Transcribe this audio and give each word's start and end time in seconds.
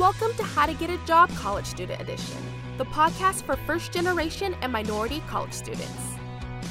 Welcome 0.00 0.32
to 0.38 0.44
How 0.44 0.64
to 0.64 0.72
Get 0.72 0.88
a 0.88 0.96
Job 1.04 1.28
College 1.34 1.66
Student 1.66 2.00
Edition, 2.00 2.38
the 2.78 2.86
podcast 2.86 3.42
for 3.42 3.54
first 3.54 3.92
generation 3.92 4.56
and 4.62 4.72
minority 4.72 5.22
college 5.28 5.52
students. 5.52 5.92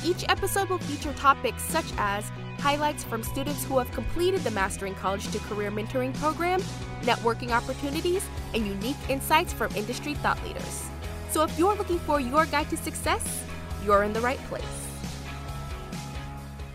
Each 0.04 0.26
episode 0.28 0.68
will 0.68 0.80
feature 0.80 1.14
topics 1.14 1.62
such 1.62 1.86
as 2.00 2.28
highlights 2.58 3.04
from 3.04 3.22
students 3.22 3.64
who 3.64 3.78
have 3.78 3.92
completed 3.92 4.42
the 4.42 4.50
Mastering 4.50 4.96
College 4.96 5.32
to 5.32 5.38
Career 5.38 5.70
Mentoring 5.70 6.12
Program, 6.16 6.60
networking 7.04 7.52
opportunities, 7.52 8.26
and 8.56 8.66
unique 8.66 8.98
insights 9.10 9.54
from 9.54 9.72
industry 9.76 10.16
thought 10.16 10.44
leaders. 10.44 10.86
So 11.30 11.44
if 11.44 11.56
you're 11.60 11.76
looking 11.76 12.00
for 12.00 12.20
your 12.20 12.48
guide 12.48 12.72
to 12.72 12.78
success, 12.78 13.44
you're 13.86 14.02
in 14.02 14.12
the 14.12 14.22
right 14.22 14.40
place. 14.46 14.64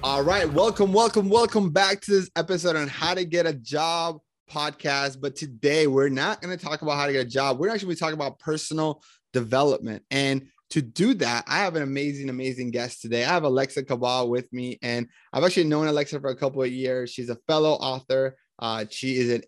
All 0.04 0.22
right, 0.22 0.48
welcome, 0.52 0.93
welcome, 0.93 1.29
welcome 1.29 1.71
back 1.71 2.00
to 2.02 2.12
this 2.12 2.30
episode 2.36 2.76
on 2.76 2.86
how 2.86 3.14
to 3.14 3.25
get 3.25 3.44
a 3.44 3.54
job 3.54 4.21
podcast. 4.54 5.21
But 5.21 5.35
today 5.35 5.86
we're 5.86 6.08
not 6.08 6.40
going 6.40 6.57
to 6.57 6.64
talk 6.64 6.82
about 6.82 6.96
how 6.96 7.07
to 7.07 7.12
get 7.12 7.26
a 7.26 7.29
job. 7.29 7.58
We're 7.58 7.71
actually 7.71 7.96
talking 7.96 8.14
about 8.14 8.39
personal 8.39 9.03
development. 9.32 10.04
And 10.11 10.46
to 10.71 10.81
do 10.81 11.14
that, 11.14 11.45
I 11.46 11.58
have 11.58 11.76
an 11.76 11.82
amazing, 11.82 12.31
amazing 12.31 12.71
guest 12.71 13.03
today. 13.03 13.25
I 13.25 13.29
have 13.29 13.45
Alexa 13.45 13.85
Cabal 13.85 14.31
with 14.31 14.50
me, 14.53 14.79
and 14.82 15.07
I've 15.32 15.45
actually 15.45 15.64
known 15.64 15.86
Alexa 15.86 16.21
for 16.21 16.31
a 16.31 16.36
couple 16.36 16.62
of 16.62 16.72
years. 16.72 17.11
She's 17.11 17.29
a 17.29 17.39
fellow 17.46 17.72
author. 17.72 18.36
Uh, 18.59 18.85
she 18.90 19.17
is 19.17 19.31
an 19.31 19.43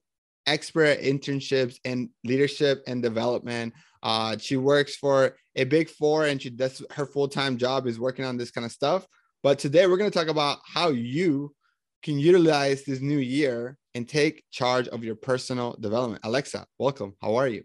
expert 0.47 1.01
internships 1.01 1.79
and 1.85 2.11
leadership 2.25 2.83
and 2.87 3.03
development. 3.03 3.75
Uh, 4.03 4.37
she 4.39 4.57
works 4.57 4.95
for 4.95 5.37
a 5.57 5.65
big 5.65 5.89
four, 5.89 6.27
and 6.27 6.41
she 6.41 6.51
does 6.51 6.83
her 6.93 7.07
full 7.07 7.29
time 7.29 7.57
job 7.57 7.87
is 7.87 7.99
working 7.99 8.25
on 8.25 8.37
this 8.37 8.51
kind 8.51 8.65
of 8.65 8.71
stuff. 8.71 9.07
But 9.43 9.59
today 9.59 9.87
we're 9.87 9.97
going 9.97 10.11
to 10.11 10.19
talk 10.19 10.29
about 10.29 10.59
how 10.65 10.91
you 10.91 11.55
can 12.03 12.19
utilize 12.19 12.85
this 12.85 13.01
new 13.01 13.19
year 13.19 13.79
and 13.97 14.07
take 14.07 14.45
charge 14.51 14.89
of 14.89 15.03
your 15.03 15.15
personal 15.15 15.75
development. 15.81 16.21
Alexa, 16.23 16.67
welcome. 16.79 17.15
How 17.23 17.35
are 17.37 17.49
you? 17.49 17.65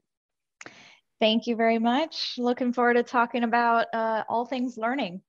Thank 1.20 1.46
you 1.46 1.58
very 1.58 1.78
much. 1.78 2.36
Looking 2.38 2.72
forward 2.72 2.94
to 2.94 3.04
talking 3.04 3.44
about 3.44 3.88
uh, 3.94 4.24
all 4.30 4.46
things 4.46 4.78
learning. 4.78 5.22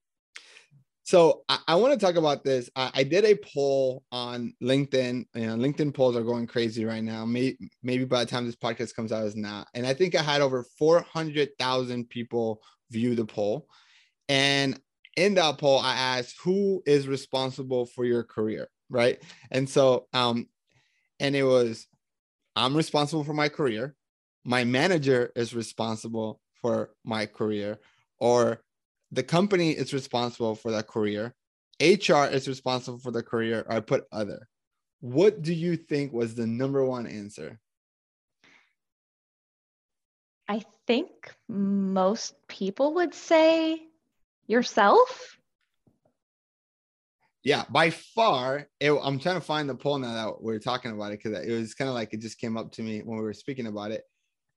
So 1.03 1.43
I, 1.49 1.59
I 1.67 1.75
want 1.75 1.93
to 1.93 2.03
talk 2.03 2.15
about 2.15 2.45
this. 2.45 2.69
I, 2.77 2.89
I, 2.93 3.03
did 3.03 3.25
a 3.25 3.35
poll 3.35 4.03
on 4.13 4.53
LinkedIn. 4.63 5.25
You 5.35 5.47
know, 5.47 5.55
LinkedIn 5.57 5.93
polls 5.93 6.15
are 6.15 6.23
going 6.23 6.47
crazy 6.47 6.85
right 6.85 7.03
now. 7.03 7.25
Maybe, 7.25 7.69
maybe 7.83 8.05
by 8.05 8.23
the 8.23 8.31
time 8.31 8.45
this 8.45 8.55
podcast 8.55 8.95
comes 8.95 9.11
out, 9.11 9.25
is 9.25 9.35
not. 9.35 9.67
And 9.73 9.85
I 9.85 9.93
think 9.93 10.15
I 10.15 10.21
had 10.21 10.41
over 10.41 10.65
four 10.79 11.01
hundred 11.01 11.49
thousand 11.59 12.09
people 12.09 12.61
view 12.91 13.13
the 13.13 13.25
poll. 13.25 13.67
And 14.29 14.79
in 15.17 15.33
that 15.33 15.57
poll, 15.57 15.79
I 15.79 15.95
asked 15.95 16.37
who 16.41 16.81
is 16.85 17.09
responsible 17.09 17.85
for 17.87 18.05
your 18.05 18.23
career, 18.23 18.69
right? 18.89 19.21
And 19.51 19.69
so, 19.69 20.07
um, 20.13 20.47
and 21.23 21.35
it 21.37 21.43
was, 21.43 21.87
I'm 22.55 22.75
responsible 22.75 23.23
for 23.23 23.33
my 23.33 23.49
career. 23.49 23.95
My 24.43 24.65
manager 24.65 25.31
is 25.35 25.55
responsible 25.55 26.41
for 26.61 26.91
my 27.05 27.25
career 27.25 27.79
or 28.19 28.61
the 29.11 29.23
company 29.23 29.71
is 29.71 29.93
responsible 29.93 30.53
for 30.53 30.71
that 30.71 30.87
career. 30.87 31.33
Hr 31.81 32.25
is 32.25 32.47
responsible 32.47 32.99
for 32.99 33.11
the 33.11 33.23
career 33.23 33.65
i 33.69 33.79
put 33.79 34.03
other. 34.11 34.47
What 34.99 35.41
do 35.41 35.53
you 35.53 35.77
think 35.77 36.13
was 36.13 36.35
the 36.35 36.45
number 36.45 36.85
one 36.85 37.07
answer? 37.07 37.59
I 40.47 40.63
think 40.87 41.33
most 41.47 42.35
people 42.47 42.95
would 42.95 43.13
say 43.13 43.81
yourself 44.45 45.37
yeah 47.43 47.63
by 47.69 47.89
far 47.89 48.67
it, 48.79 48.91
i'm 49.03 49.19
trying 49.19 49.35
to 49.35 49.41
find 49.41 49.69
the 49.69 49.75
poll 49.75 49.97
now 49.97 50.13
that 50.13 50.41
we 50.41 50.53
are 50.53 50.59
talking 50.59 50.91
about 50.91 51.11
it 51.11 51.21
because 51.23 51.45
it 51.45 51.51
was 51.51 51.73
kind 51.73 51.89
of 51.89 51.95
like 51.95 52.13
it 52.13 52.21
just 52.21 52.39
came 52.39 52.57
up 52.57 52.71
to 52.71 52.81
me 52.81 52.99
when 52.99 53.17
we 53.17 53.23
were 53.23 53.33
speaking 53.33 53.67
about 53.67 53.91
it 53.91 54.03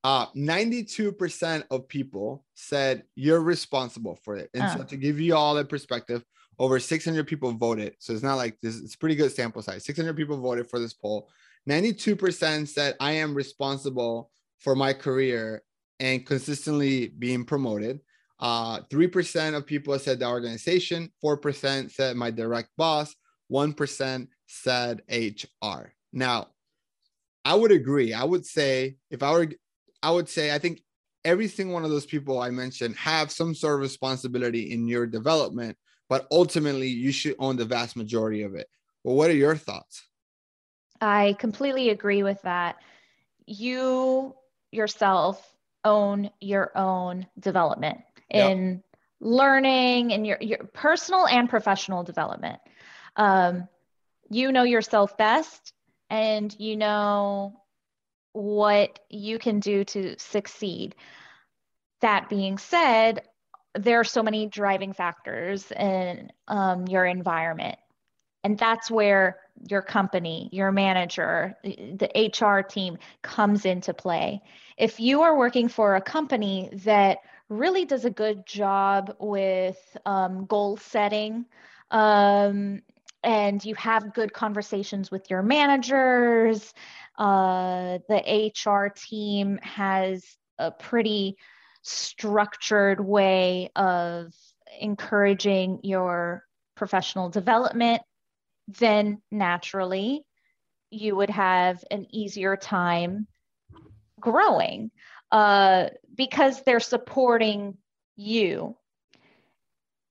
uh, 0.06 0.26
92% 0.36 1.64
of 1.72 1.88
people 1.88 2.44
said 2.54 3.02
you're 3.16 3.40
responsible 3.40 4.16
for 4.22 4.36
it. 4.36 4.48
And 4.54 4.70
so 4.70 4.84
to 4.84 4.96
give 4.96 5.18
you 5.18 5.34
all 5.34 5.56
that 5.56 5.68
perspective, 5.68 6.24
over 6.60 6.78
600 6.78 7.26
people 7.26 7.50
voted. 7.50 7.96
So 7.98 8.12
it's 8.12 8.22
not 8.22 8.36
like 8.36 8.56
this, 8.62 8.78
it's 8.78 8.94
pretty 8.94 9.16
good 9.16 9.32
sample 9.32 9.62
size. 9.62 9.84
600 9.84 10.16
people 10.16 10.40
voted 10.40 10.70
for 10.70 10.78
this 10.78 10.94
poll. 10.94 11.28
92% 11.68 12.68
said 12.68 12.94
I 13.00 13.12
am 13.12 13.34
responsible 13.34 14.30
for 14.60 14.76
my 14.76 14.92
career 14.92 15.64
and 15.98 16.24
consistently 16.24 17.08
being 17.08 17.44
promoted. 17.44 17.98
Uh, 18.38 18.80
3% 18.82 19.56
of 19.56 19.66
people 19.66 19.98
said 19.98 20.18
the 20.18 20.28
organization, 20.28 21.10
4% 21.24 21.90
said 21.90 22.16
my 22.16 22.30
direct 22.30 22.68
boss, 22.76 23.14
1% 23.50 24.28
said 24.46 25.02
HR. 25.10 25.92
Now, 26.12 26.48
I 27.44 27.54
would 27.54 27.72
agree. 27.72 28.12
I 28.12 28.24
would 28.24 28.44
say 28.44 28.96
if 29.10 29.22
I 29.22 29.30
were 29.30 29.48
I 30.02 30.10
would 30.10 30.28
say 30.28 30.54
I 30.54 30.58
think 30.58 30.82
every 31.24 31.48
single 31.48 31.74
one 31.74 31.84
of 31.84 31.90
those 31.90 32.06
people 32.06 32.40
I 32.40 32.50
mentioned 32.50 32.96
have 32.96 33.30
some 33.30 33.54
sort 33.54 33.76
of 33.76 33.80
responsibility 33.80 34.72
in 34.72 34.86
your 34.86 35.06
development, 35.06 35.76
but 36.08 36.26
ultimately 36.30 36.88
you 36.88 37.12
should 37.12 37.36
own 37.38 37.56
the 37.56 37.64
vast 37.64 37.96
majority 37.96 38.42
of 38.42 38.54
it. 38.54 38.68
Well, 39.04 39.16
what 39.16 39.30
are 39.30 39.34
your 39.34 39.56
thoughts? 39.56 40.02
I 41.00 41.36
completely 41.38 41.90
agree 41.90 42.22
with 42.22 42.42
that. 42.42 42.76
You 43.46 44.34
yourself 44.72 45.54
own 45.84 46.30
your 46.40 46.76
own 46.76 47.26
development 47.38 48.00
yep. 48.30 48.50
in 48.50 48.82
learning 49.20 50.12
and 50.12 50.26
your, 50.26 50.38
your 50.40 50.58
personal 50.72 51.26
and 51.26 51.48
professional 51.48 52.02
development. 52.02 52.60
Um, 53.16 53.68
you 54.28 54.52
know 54.52 54.64
yourself 54.64 55.16
best 55.16 55.72
and 56.10 56.54
you 56.58 56.76
know 56.76 57.60
what 58.32 58.98
you 59.08 59.38
can 59.38 59.60
do 59.60 59.84
to 59.84 60.18
succeed. 60.18 60.94
That 62.00 62.28
being 62.28 62.58
said, 62.58 63.22
there 63.74 64.00
are 64.00 64.04
so 64.04 64.22
many 64.22 64.46
driving 64.46 64.92
factors 64.92 65.70
in 65.72 66.30
um, 66.48 66.86
your 66.86 67.04
environment. 67.04 67.78
And 68.44 68.58
that's 68.58 68.90
where 68.90 69.38
your 69.68 69.82
company, 69.82 70.48
your 70.52 70.70
manager, 70.70 71.56
the 71.64 72.10
HR 72.14 72.62
team 72.62 72.98
comes 73.22 73.64
into 73.64 73.92
play. 73.94 74.42
If 74.76 75.00
you 75.00 75.22
are 75.22 75.36
working 75.36 75.68
for 75.68 75.96
a 75.96 76.00
company 76.00 76.70
that 76.84 77.18
really 77.48 77.84
does 77.84 78.04
a 78.04 78.10
good 78.10 78.46
job 78.46 79.14
with 79.18 79.78
um, 80.04 80.46
goal 80.46 80.76
setting, 80.76 81.46
um, 81.90 82.82
and 83.22 83.64
you 83.64 83.74
have 83.74 84.14
good 84.14 84.32
conversations 84.32 85.10
with 85.10 85.30
your 85.30 85.42
managers, 85.42 86.72
uh, 87.18 87.98
the 88.08 88.52
HR 88.54 88.92
team 88.94 89.58
has 89.62 90.24
a 90.58 90.70
pretty 90.70 91.36
structured 91.82 93.00
way 93.00 93.70
of 93.76 94.32
encouraging 94.80 95.80
your 95.82 96.44
professional 96.74 97.28
development, 97.28 98.02
then 98.68 99.22
naturally 99.30 100.24
you 100.90 101.16
would 101.16 101.30
have 101.30 101.82
an 101.90 102.06
easier 102.10 102.56
time 102.56 103.26
growing 104.20 104.90
uh, 105.32 105.88
because 106.14 106.62
they're 106.62 106.80
supporting 106.80 107.76
you. 108.16 108.76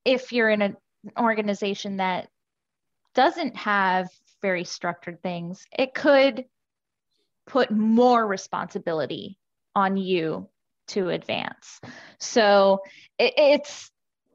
If 0.04 0.32
you're 0.32 0.50
in 0.50 0.62
an 0.62 0.78
organization 1.20 1.98
that 1.98 2.28
doesn't 3.14 3.56
have 3.56 4.10
very 4.42 4.64
structured 4.64 5.22
things, 5.24 5.66
it 5.78 5.94
could 5.94 6.46
put 7.48 7.72
more 7.72 8.26
responsibility 8.26 9.38
on 9.76 9.98
you 9.98 10.50
to 10.88 11.10
advance. 11.10 11.80
So 12.20 12.82
it, 13.18 13.34
it's 13.38 13.92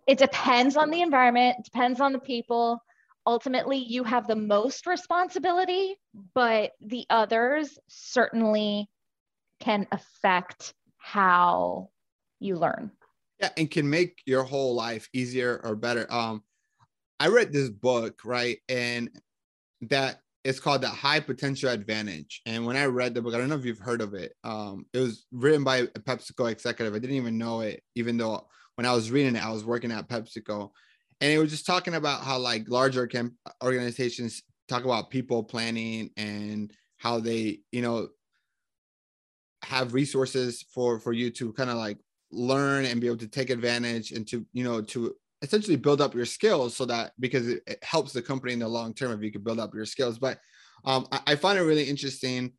it 0.06 0.18
depends 0.18 0.76
on 0.76 0.90
the 0.90 1.02
environment, 1.02 1.64
depends 1.64 2.00
on 2.00 2.12
the 2.12 2.18
people. 2.18 2.82
Ultimately, 3.26 3.78
you 3.78 4.02
have 4.02 4.26
the 4.26 4.34
most 4.34 4.86
responsibility, 4.86 5.94
but 6.34 6.72
the 6.80 7.06
others 7.10 7.78
certainly 7.86 8.88
can 9.60 9.86
affect 9.92 10.74
how 10.98 11.90
you 12.40 12.56
learn. 12.56 12.90
Yeah, 13.38 13.50
and 13.56 13.70
can 13.70 13.88
make 13.88 14.20
your 14.26 14.42
whole 14.42 14.74
life 14.74 15.08
easier 15.12 15.60
or 15.64 15.76
better. 15.76 16.06
Um, 16.10 16.42
I 17.18 17.28
read 17.28 17.52
this 17.52 17.70
book, 17.70 18.20
right? 18.24 18.58
And 18.68 19.10
that 19.82 20.20
it's 20.44 20.60
called 20.60 20.82
the 20.82 20.88
high 20.88 21.20
potential 21.20 21.68
advantage 21.68 22.40
and 22.46 22.64
when 22.64 22.76
i 22.76 22.84
read 22.84 23.14
the 23.14 23.20
book 23.20 23.34
i 23.34 23.38
don't 23.38 23.48
know 23.48 23.56
if 23.56 23.64
you've 23.64 23.78
heard 23.78 24.00
of 24.00 24.14
it 24.14 24.32
um, 24.44 24.86
it 24.92 24.98
was 24.98 25.26
written 25.32 25.64
by 25.64 25.78
a 25.78 25.86
pepsico 25.86 26.50
executive 26.50 26.94
i 26.94 26.98
didn't 26.98 27.16
even 27.16 27.38
know 27.38 27.60
it 27.60 27.82
even 27.94 28.16
though 28.16 28.46
when 28.76 28.86
i 28.86 28.92
was 28.92 29.10
reading 29.10 29.36
it 29.36 29.44
i 29.44 29.50
was 29.50 29.64
working 29.64 29.92
at 29.92 30.08
pepsico 30.08 30.70
and 31.20 31.30
it 31.30 31.38
was 31.38 31.50
just 31.50 31.66
talking 31.66 31.94
about 31.94 32.22
how 32.22 32.38
like 32.38 32.68
larger 32.68 33.08
organizations 33.62 34.42
talk 34.68 34.84
about 34.84 35.10
people 35.10 35.42
planning 35.42 36.10
and 36.16 36.72
how 36.96 37.20
they 37.20 37.60
you 37.72 37.82
know 37.82 38.08
have 39.62 39.94
resources 39.94 40.64
for 40.72 40.98
for 40.98 41.12
you 41.12 41.30
to 41.30 41.52
kind 41.52 41.70
of 41.70 41.76
like 41.76 41.98
learn 42.32 42.84
and 42.84 43.00
be 43.00 43.06
able 43.06 43.16
to 43.16 43.28
take 43.28 43.50
advantage 43.50 44.12
and 44.12 44.26
to 44.28 44.46
you 44.52 44.64
know 44.64 44.80
to 44.80 45.14
essentially 45.42 45.76
build 45.76 46.00
up 46.00 46.14
your 46.14 46.26
skills 46.26 46.76
so 46.76 46.84
that 46.84 47.12
because 47.18 47.48
it, 47.48 47.62
it, 47.66 47.82
helps 47.82 48.12
the 48.12 48.22
company 48.22 48.52
in 48.52 48.58
the 48.58 48.68
long 48.68 48.92
term 48.92 49.12
if 49.12 49.22
you 49.22 49.32
can 49.32 49.42
build 49.42 49.58
up 49.58 49.74
your 49.74 49.86
skills. 49.86 50.18
But 50.18 50.38
um, 50.84 51.06
I, 51.12 51.20
I, 51.28 51.34
find 51.34 51.58
it 51.58 51.62
really 51.62 51.84
interesting 51.84 52.52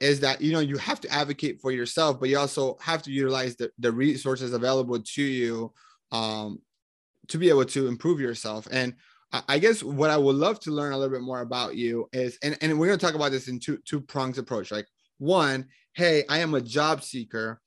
is 0.00 0.20
that 0.20 0.40
you 0.40 0.52
know 0.52 0.60
you 0.60 0.76
have 0.76 1.00
to 1.00 1.08
advocate 1.08 1.60
for 1.60 1.70
yourself 1.70 2.20
but 2.20 2.28
you 2.28 2.38
also 2.38 2.76
have 2.82 3.02
to 3.02 3.10
utilize 3.10 3.56
the, 3.56 3.70
the 3.78 3.90
resources 3.90 4.52
available 4.52 5.00
to 5.00 5.22
you 5.22 5.72
um, 6.12 6.60
to 7.28 7.38
be 7.38 7.48
able 7.48 7.64
to 7.64 7.86
improve 7.86 8.20
yourself. 8.20 8.68
And 8.70 8.94
I, 9.32 9.42
I 9.48 9.58
guess 9.58 9.82
what 9.82 10.10
i 10.10 10.16
would 10.16 10.36
love 10.36 10.60
to 10.60 10.70
learn 10.70 10.92
a 10.92 10.98
little 10.98 11.12
bit 11.12 11.22
more 11.22 11.40
about 11.40 11.76
you 11.76 12.08
is 12.12 12.38
and, 12.42 12.56
and 12.60 12.78
we're 12.78 12.86
going 12.86 12.98
to 12.98 13.04
talk 13.04 13.14
about 13.14 13.32
this 13.32 13.48
in 13.48 13.58
two 13.58 13.78
two 13.84 14.00
prongs 14.00 14.38
approach. 14.38 14.70
Like 14.70 14.86
one 15.18 15.66
hey 15.94 16.24
i 16.28 16.38
am 16.38 16.54
a 16.54 16.60
job 16.60 17.02
seeker 17.02 17.60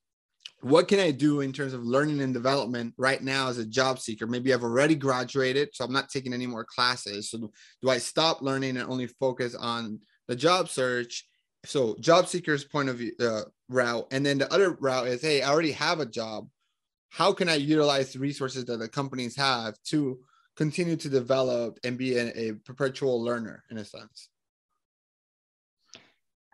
what 0.63 0.87
can 0.87 0.99
I 0.99 1.11
do 1.11 1.41
in 1.41 1.51
terms 1.51 1.73
of 1.73 1.83
learning 1.83 2.21
and 2.21 2.33
development 2.33 2.93
right 2.97 3.21
now 3.21 3.49
as 3.49 3.57
a 3.57 3.65
job 3.65 3.99
seeker? 3.99 4.25
Maybe 4.25 4.53
I've 4.53 4.63
already 4.63 4.95
graduated, 4.95 5.69
so 5.73 5.83
I'm 5.83 5.91
not 5.91 6.07
taking 6.07 6.33
any 6.33 6.47
more 6.47 6.63
classes. 6.63 7.29
So 7.29 7.51
do 7.81 7.89
I 7.89 7.97
stop 7.97 8.41
learning 8.41 8.77
and 8.77 8.89
only 8.89 9.07
focus 9.07 9.55
on 9.55 9.99
the 10.29 10.37
job 10.37 10.69
search? 10.69 11.27
So 11.65 11.97
job 11.99 12.27
seekers 12.27 12.63
point 12.63 12.87
of 12.87 12.97
view 12.97 13.11
uh, 13.19 13.41
route, 13.67 14.07
and 14.11 14.25
then 14.25 14.37
the 14.37 14.51
other 14.53 14.77
route 14.79 15.07
is, 15.07 15.21
hey, 15.21 15.41
I 15.41 15.49
already 15.49 15.73
have 15.73 15.99
a 15.99 16.05
job. 16.05 16.47
How 17.09 17.33
can 17.33 17.49
I 17.49 17.55
utilize 17.55 18.13
the 18.13 18.19
resources 18.19 18.63
that 18.65 18.79
the 18.79 18.87
companies 18.87 19.35
have 19.35 19.75
to 19.87 20.19
continue 20.55 20.95
to 20.95 21.09
develop 21.09 21.77
and 21.83 21.97
be 21.97 22.17
a, 22.17 22.31
a 22.37 22.53
perpetual 22.53 23.21
learner 23.21 23.63
in 23.69 23.77
a 23.77 23.85
sense? 23.85 24.29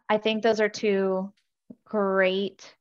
I 0.09 0.17
think 0.17 0.41
those 0.41 0.59
are 0.59 0.69
two 0.69 1.31
great 1.85 2.75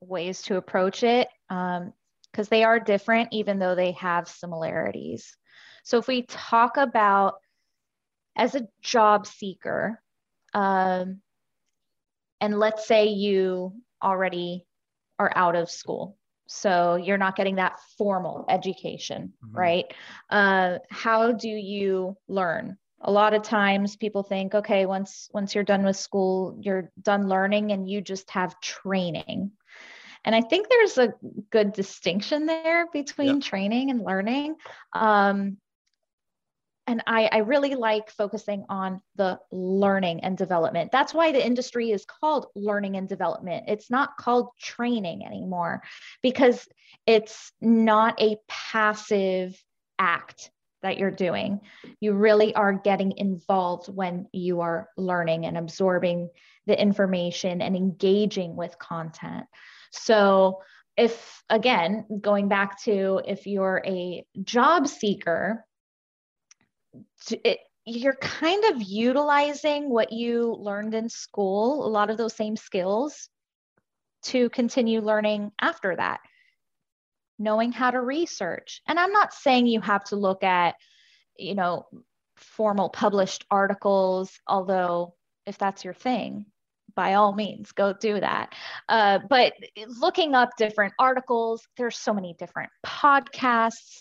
ways 0.00 0.42
to 0.42 0.56
approach 0.56 1.02
it 1.02 1.28
because 1.48 1.86
um, 1.86 2.48
they 2.50 2.64
are 2.64 2.80
different, 2.80 3.28
even 3.32 3.58
though 3.58 3.74
they 3.74 3.92
have 3.92 4.28
similarities. 4.28 5.36
So, 5.84 5.98
if 5.98 6.06
we 6.06 6.22
talk 6.22 6.76
about 6.76 7.34
as 8.36 8.54
a 8.54 8.68
job 8.82 9.26
seeker, 9.26 10.00
um, 10.54 11.20
and 12.40 12.58
let's 12.58 12.86
say 12.86 13.08
you 13.08 13.74
already 14.02 14.66
are 15.18 15.32
out 15.34 15.56
of 15.56 15.70
school, 15.70 16.16
so 16.46 16.96
you're 16.96 17.18
not 17.18 17.36
getting 17.36 17.56
that 17.56 17.78
formal 17.96 18.46
education, 18.48 19.32
mm-hmm. 19.44 19.56
right? 19.56 19.94
Uh, 20.30 20.78
how 20.90 21.32
do 21.32 21.48
you 21.48 22.16
learn? 22.28 22.78
A 23.00 23.10
lot 23.10 23.34
of 23.34 23.42
times 23.42 23.96
people 23.96 24.22
think 24.22 24.54
okay 24.54 24.86
once 24.86 25.28
once 25.32 25.54
you're 25.54 25.64
done 25.64 25.84
with 25.84 25.96
school 25.96 26.58
you're 26.60 26.90
done 27.00 27.28
learning 27.28 27.72
and 27.72 27.88
you 27.88 28.00
just 28.00 28.30
have 28.30 28.60
training 28.60 29.52
and 30.24 30.34
I 30.34 30.40
think 30.40 30.68
there's 30.68 30.98
a 30.98 31.14
good 31.50 31.72
distinction 31.72 32.46
there 32.46 32.86
between 32.92 33.36
yeah. 33.36 33.40
training 33.40 33.90
and 33.90 34.02
learning. 34.02 34.56
Um, 34.92 35.58
and 36.86 37.02
I, 37.06 37.28
I 37.30 37.38
really 37.38 37.74
like 37.74 38.10
focusing 38.10 38.64
on 38.70 39.02
the 39.16 39.38
learning 39.52 40.20
and 40.24 40.38
development. 40.38 40.90
That's 40.90 41.12
why 41.12 41.32
the 41.32 41.44
industry 41.44 41.90
is 41.90 42.06
called 42.06 42.46
learning 42.54 42.96
and 42.96 43.06
development. 43.06 43.64
It's 43.68 43.90
not 43.90 44.16
called 44.16 44.48
training 44.58 45.24
anymore 45.24 45.82
because 46.22 46.66
it's 47.06 47.52
not 47.60 48.20
a 48.20 48.36
passive 48.48 49.62
act 49.98 50.50
that 50.82 50.98
you're 50.98 51.10
doing. 51.10 51.60
You 52.00 52.14
really 52.14 52.54
are 52.54 52.72
getting 52.72 53.16
involved 53.16 53.88
when 53.88 54.28
you 54.32 54.60
are 54.60 54.88
learning 54.96 55.46
and 55.46 55.56
absorbing 55.56 56.30
the 56.66 56.80
information 56.80 57.62
and 57.62 57.76
engaging 57.76 58.56
with 58.56 58.78
content. 58.78 59.46
So, 59.90 60.62
if 60.96 61.42
again, 61.48 62.06
going 62.20 62.48
back 62.48 62.82
to 62.82 63.20
if 63.26 63.46
you're 63.46 63.82
a 63.86 64.24
job 64.42 64.88
seeker, 64.88 65.64
it, 67.44 67.58
you're 67.84 68.16
kind 68.16 68.64
of 68.64 68.82
utilizing 68.82 69.88
what 69.88 70.12
you 70.12 70.54
learned 70.58 70.94
in 70.94 71.08
school, 71.08 71.86
a 71.86 71.88
lot 71.88 72.10
of 72.10 72.18
those 72.18 72.34
same 72.34 72.56
skills 72.56 73.28
to 74.24 74.50
continue 74.50 75.00
learning 75.00 75.52
after 75.60 75.96
that. 75.96 76.20
Knowing 77.38 77.72
how 77.72 77.90
to 77.90 78.00
research. 78.00 78.82
And 78.86 78.98
I'm 78.98 79.12
not 79.12 79.32
saying 79.32 79.66
you 79.66 79.80
have 79.80 80.04
to 80.04 80.16
look 80.16 80.42
at, 80.42 80.74
you 81.36 81.54
know, 81.54 81.86
formal 82.36 82.88
published 82.88 83.44
articles, 83.50 84.38
although 84.46 85.14
if 85.46 85.58
that's 85.58 85.84
your 85.84 85.94
thing, 85.94 86.46
by 86.94 87.14
all 87.14 87.32
means 87.32 87.70
go 87.70 87.92
do 87.92 88.18
that 88.18 88.52
uh, 88.88 89.20
but 89.30 89.52
looking 90.00 90.34
up 90.34 90.50
different 90.56 90.92
articles 90.98 91.64
there's 91.76 91.96
so 91.96 92.12
many 92.12 92.34
different 92.40 92.70
podcasts 92.84 94.00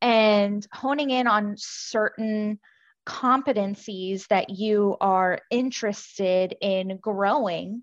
and 0.00 0.66
honing 0.72 1.10
in 1.10 1.26
on 1.26 1.54
certain 1.58 2.58
competencies 3.06 4.26
that 4.28 4.50
you 4.50 4.96
are 5.00 5.40
interested 5.50 6.54
in 6.60 6.98
growing 7.02 7.82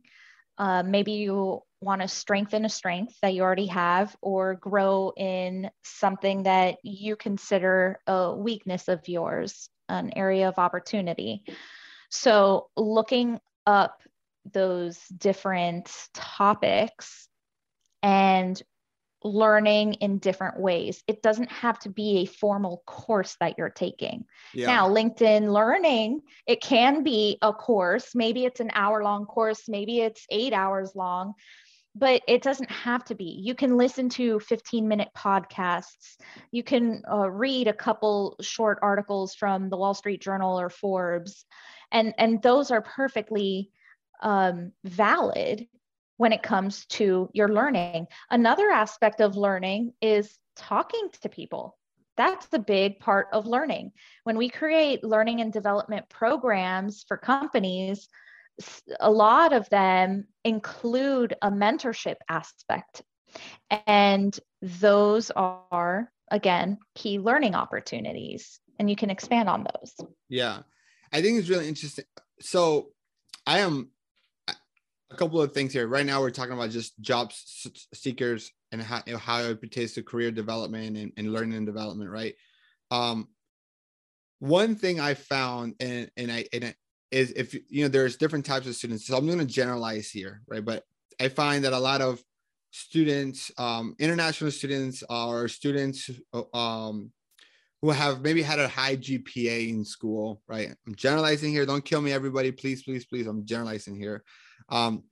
uh, 0.58 0.84
maybe 0.84 1.14
you 1.14 1.62
want 1.82 2.02
to 2.02 2.08
strengthen 2.08 2.66
a 2.66 2.70
strength 2.70 3.16
that 3.22 3.34
you 3.34 3.42
already 3.42 3.68
have 3.68 4.16
or 4.22 4.56
grow 4.56 5.14
in 5.16 5.70
something 5.84 6.44
that 6.44 6.78
you 6.84 7.16
consider 7.16 8.00
a 8.08 8.36
weakness 8.36 8.88
of 8.88 9.08
yours 9.08 9.70
an 9.90 10.12
area 10.16 10.48
of 10.48 10.58
opportunity. 10.58 11.44
So 12.10 12.70
looking 12.76 13.40
up 13.66 14.02
those 14.52 15.00
different 15.08 15.92
topics 16.14 17.28
and 18.02 18.62
learning 19.26 19.94
in 19.96 20.20
different 20.20 20.60
ways. 20.60 21.04
It 21.08 21.24
doesn't 21.24 21.52
have 21.52 21.80
to 21.80 21.90
be 21.90 22.20
a 22.20 22.26
formal 22.26 22.84
course 22.86 23.36
that 23.40 23.58
you're 23.58 23.72
taking. 23.72 24.26
Yeah. 24.54 24.68
Now, 24.68 24.88
LinkedIn 24.88 25.52
Learning, 25.52 26.22
it 26.46 26.62
can 26.62 27.04
be 27.04 27.40
a 27.42 27.52
course. 27.52 28.14
Maybe 28.14 28.46
it's 28.46 28.60
an 28.60 28.70
hour 28.74 29.04
long 29.04 29.26
course, 29.26 29.68
maybe 29.68 30.00
it's 30.00 30.28
eight 30.30 30.54
hours 30.54 30.92
long, 30.96 31.34
but 31.96 32.22
it 32.28 32.44
doesn't 32.44 32.70
have 32.70 33.04
to 33.06 33.16
be. 33.16 33.40
You 33.42 33.56
can 33.56 33.78
listen 33.78 34.10
to 34.10 34.40
15 34.42 34.88
minute 34.88 35.10
podcasts. 35.18 36.18
You 36.52 36.62
can 36.62 37.02
uh, 37.12 37.30
read 37.32 37.68
a 37.68 37.74
couple 37.74 38.36
short 38.42 38.78
articles 38.84 39.34
from 39.34 39.70
the 39.70 39.78
Wall 39.78 39.96
Street 39.96 40.22
Journal 40.22 40.60
or 40.60 40.70
Forbes. 40.70 41.46
And, 41.92 42.14
and 42.20 42.44
those 42.44 42.70
are 42.70 42.82
perfectly 42.82 43.72
um, 44.22 44.72
valid 44.84 45.68
when 46.18 46.32
it 46.32 46.44
comes 46.44 46.86
to 46.86 47.30
your 47.34 47.50
learning. 47.50 48.08
Another 48.30 48.70
aspect 48.70 49.22
of 49.22 49.36
learning 49.36 49.94
is 50.02 50.38
talking 50.56 51.10
to 51.22 51.30
people. 51.30 51.78
That's 52.18 52.46
the 52.48 52.60
big 52.60 53.00
part 53.00 53.28
of 53.34 53.46
learning. 53.46 53.92
When 54.24 54.38
we 54.38 54.50
create 54.50 55.04
learning 55.04 55.42
and 55.42 55.52
development 55.52 56.08
programs 56.08 57.04
for 57.08 57.18
companies, 57.18 58.08
a 59.02 59.12
lot 59.12 59.52
of 59.52 59.70
them 59.70 60.28
include 60.46 61.36
a 61.42 61.52
mentorship 61.52 62.16
aspect. 62.30 63.02
And 63.86 64.38
those 64.62 65.30
are, 65.32 66.10
again, 66.32 66.78
key 66.96 67.20
learning 67.20 67.54
opportunities. 67.56 68.62
And 68.80 68.90
you 68.90 68.96
can 68.96 69.10
expand 69.10 69.50
on 69.50 69.66
those. 69.66 69.94
Yeah. 70.30 70.60
I 71.12 71.22
think 71.22 71.38
it's 71.40 71.50
really 71.50 71.68
interesting. 71.68 72.06
So 72.40 72.92
I 73.46 73.60
am 73.60 73.90
a 75.16 75.18
couple 75.18 75.42
of 75.42 75.54
things 75.54 75.72
here. 75.72 75.88
Right 75.88 76.06
now, 76.06 76.20
we're 76.20 76.30
talking 76.30 76.54
about 76.54 76.70
just 76.70 77.00
job 77.00 77.32
seekers 77.94 78.52
and 78.72 78.82
how, 78.82 79.02
how 79.18 79.40
it 79.42 79.62
pertains 79.62 79.94
to 79.94 80.04
career 80.04 80.32
development 80.32 80.98
and, 80.98 81.12
and 81.18 81.32
learning 81.32 81.56
and 81.56 81.66
development, 81.66 82.10
right? 82.10 82.36
Um, 82.92 83.30
one 84.40 84.76
thing 84.76 85.00
I 85.00 85.14
found, 85.14 85.76
and 85.80 86.12
and 86.18 86.32
I 86.32 86.46
and 86.52 86.76
is 87.12 87.32
if 87.32 87.54
you 87.54 87.84
know 87.84 87.88
there's 87.88 88.18
different 88.18 88.46
types 88.46 88.68
of 88.68 88.76
students. 88.76 89.08
So 89.08 89.18
I'm 89.18 89.26
going 89.26 89.40
to 89.40 89.46
generalize 89.46 90.10
here, 90.10 90.42
right? 90.48 90.64
But 90.64 90.84
I 91.20 91.30
find 91.30 91.64
that 91.64 91.74
a 91.74 91.80
lot 91.80 92.02
of 92.02 92.22
students, 92.72 93.52
um, 93.58 93.96
international 93.98 94.52
students, 94.52 95.04
or 95.10 95.48
students 95.48 96.10
um, 96.54 97.12
who 97.82 97.92
have 97.92 98.22
maybe 98.22 98.42
had 98.42 98.60
a 98.60 98.68
high 98.68 98.98
GPA 98.98 99.70
in 99.70 99.86
school, 99.86 100.42
right? 100.50 100.76
I'm 100.86 100.96
generalizing 100.96 101.52
here. 101.52 101.66
Don't 101.66 101.86
kill 101.86 102.02
me, 102.02 102.12
everybody. 102.12 102.52
Please, 102.52 102.84
please, 102.84 103.06
please. 103.06 103.28
I'm 103.28 103.46
generalizing 103.46 103.96
here 103.96 104.24
um, 104.70 105.04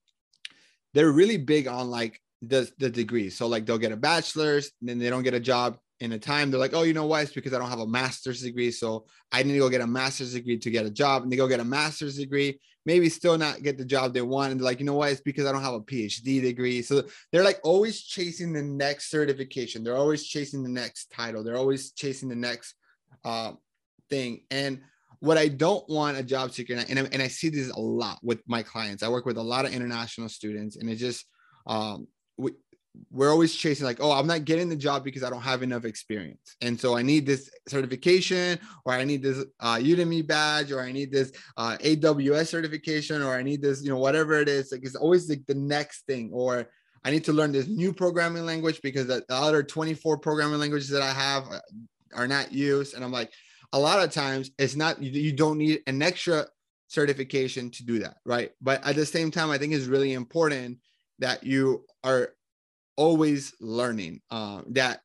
they're 0.94 1.12
really 1.12 1.38
big 1.38 1.68
on 1.68 1.90
like 1.90 2.20
the 2.42 2.70
the 2.78 2.90
degree. 2.90 3.30
So 3.30 3.48
like 3.48 3.66
they'll 3.66 3.78
get 3.78 3.92
a 3.92 3.98
bachelor's, 3.98 4.72
and 4.80 4.90
then 4.90 5.00
they 5.00 5.10
don't 5.10 5.24
get 5.24 5.34
a 5.34 5.40
job 5.40 5.78
in 6.00 6.12
a 6.12 6.20
time. 6.20 6.52
They're 6.52 6.60
like, 6.60 6.74
oh, 6.74 6.84
you 6.84 6.94
know 6.94 7.06
what? 7.06 7.24
It's 7.24 7.32
because 7.32 7.54
I 7.54 7.60
don't 7.60 7.70
have 7.70 7.80
a 7.80 7.88
master's 7.88 8.42
degree, 8.42 8.72
so 8.72 9.06
I 9.32 9.44
need 9.44 9.54
to 9.54 9.60
go 9.60 9.70
get 9.70 9.82
a 9.82 9.88
master's 9.88 10.34
degree 10.34 10.58
to 10.58 10.70
get 10.70 10.86
a 10.86 10.92
job. 10.92 11.24
And 11.24 11.32
they 11.32 11.38
go 11.38 11.48
get 11.48 11.62
a 11.62 11.66
master's 11.66 12.18
degree, 12.18 12.60
maybe 12.86 13.08
still 13.10 13.38
not 13.38 13.64
get 13.64 13.78
the 13.78 13.86
job 13.86 14.14
they 14.14 14.22
want. 14.22 14.52
And 14.52 14.60
they're 14.60 14.66
like, 14.66 14.80
you 14.80 14.86
know 14.86 14.96
what? 14.96 15.12
It's 15.12 15.22
because 15.22 15.46
I 15.46 15.52
don't 15.52 15.62
have 15.62 15.74
a 15.76 15.82
PhD 15.82 16.42
degree. 16.42 16.82
So 16.82 17.04
they're 17.32 17.44
like 17.44 17.60
always 17.64 18.02
chasing 18.02 18.52
the 18.52 18.62
next 18.62 19.10
certification. 19.10 19.84
They're 19.84 19.96
always 19.96 20.26
chasing 20.26 20.64
the 20.64 20.70
next 20.70 21.12
title. 21.12 21.44
They're 21.44 21.58
always 21.58 21.92
chasing 21.92 22.28
the 22.28 22.36
next 22.36 22.76
uh, 23.24 23.54
thing. 24.10 24.44
And 24.52 24.82
what 25.24 25.38
I 25.38 25.48
don't 25.48 25.88
want 25.88 26.18
a 26.18 26.24
job 26.24 26.52
seeker, 26.52 26.74
and 26.74 27.00
I, 27.00 27.08
and 27.14 27.22
I, 27.22 27.30
see 27.30 27.48
this 27.48 27.70
a 27.70 27.80
lot 27.80 28.20
with 28.24 28.42
my 28.46 28.62
clients. 28.62 29.04
I 29.04 29.08
work 29.08 29.26
with 29.26 29.38
a 29.38 29.42
lot 29.42 29.64
of 29.64 29.72
international 29.72 30.28
students, 30.28 30.76
and 30.76 30.90
it 30.90 30.98
just 30.98 31.26
um, 31.66 32.10
we, 32.36 32.52
we're 33.10 33.32
always 33.32 33.56
chasing 33.56 33.86
like, 33.86 34.00
oh, 34.02 34.12
I'm 34.12 34.28
not 34.28 34.44
getting 34.44 34.68
the 34.68 34.76
job 34.76 35.06
because 35.06 35.24
I 35.24 35.30
don't 35.30 35.42
have 35.42 35.64
enough 35.64 35.86
experience, 35.86 36.58
and 36.60 36.78
so 36.78 36.98
I 36.98 37.04
need 37.04 37.26
this 37.26 37.50
certification, 37.70 38.60
or 38.84 38.92
I 38.92 39.06
need 39.06 39.24
this 39.24 39.46
uh, 39.62 39.76
Udemy 39.76 40.28
badge, 40.28 40.74
or 40.74 40.82
I 40.82 40.92
need 40.92 41.10
this 41.10 41.32
uh, 41.56 41.78
AWS 41.78 42.48
certification, 42.48 43.22
or 43.22 43.34
I 43.34 43.44
need 43.44 43.62
this, 43.62 43.82
you 43.82 43.92
know, 43.92 44.00
whatever 44.00 44.34
it 44.42 44.50
is. 44.50 44.74
Like 44.74 44.84
it's 44.84 44.98
always 44.98 45.30
like 45.30 45.46
the 45.48 45.56
next 45.56 46.06
thing, 46.06 46.32
or 46.34 46.68
I 47.06 47.12
need 47.12 47.24
to 47.24 47.34
learn 47.34 47.54
this 47.54 47.70
new 47.70 47.94
programming 47.94 48.46
language 48.46 48.82
because 48.84 49.08
the 49.08 49.24
other 49.30 49.64
24 49.64 50.18
programming 50.18 50.60
languages 50.60 50.90
that 50.90 51.02
I 51.02 51.14
have 51.14 51.46
uh, 51.50 51.60
are 52.14 52.28
not 52.28 52.52
used, 52.52 52.94
and 52.94 53.06
I'm 53.06 53.14
like, 53.14 53.32
a 53.74 53.80
lot 53.80 54.04
of 54.04 54.12
times 54.12 54.52
it's 54.58 54.76
not 54.76 55.02
you 55.02 55.34
don't 55.34 55.58
need 55.58 55.82
an 55.88 56.02
extra 56.02 56.46
certification 56.88 57.72
to 57.72 57.84
do 57.84 58.00
that, 58.00 58.18
right? 58.24 58.52
But 58.62 58.86
at 58.86 58.96
the 58.96 59.06
same 59.06 59.32
time, 59.32 59.50
I 59.50 59.58
think 59.58 59.74
it's 59.74 59.88
really 59.88 60.14
important 60.14 60.78
that 61.20 61.44
you 61.44 61.86
are 62.04 62.30
always 62.96 63.54
learning. 63.60 64.22
Uh, 64.30 64.62
that 64.70 65.02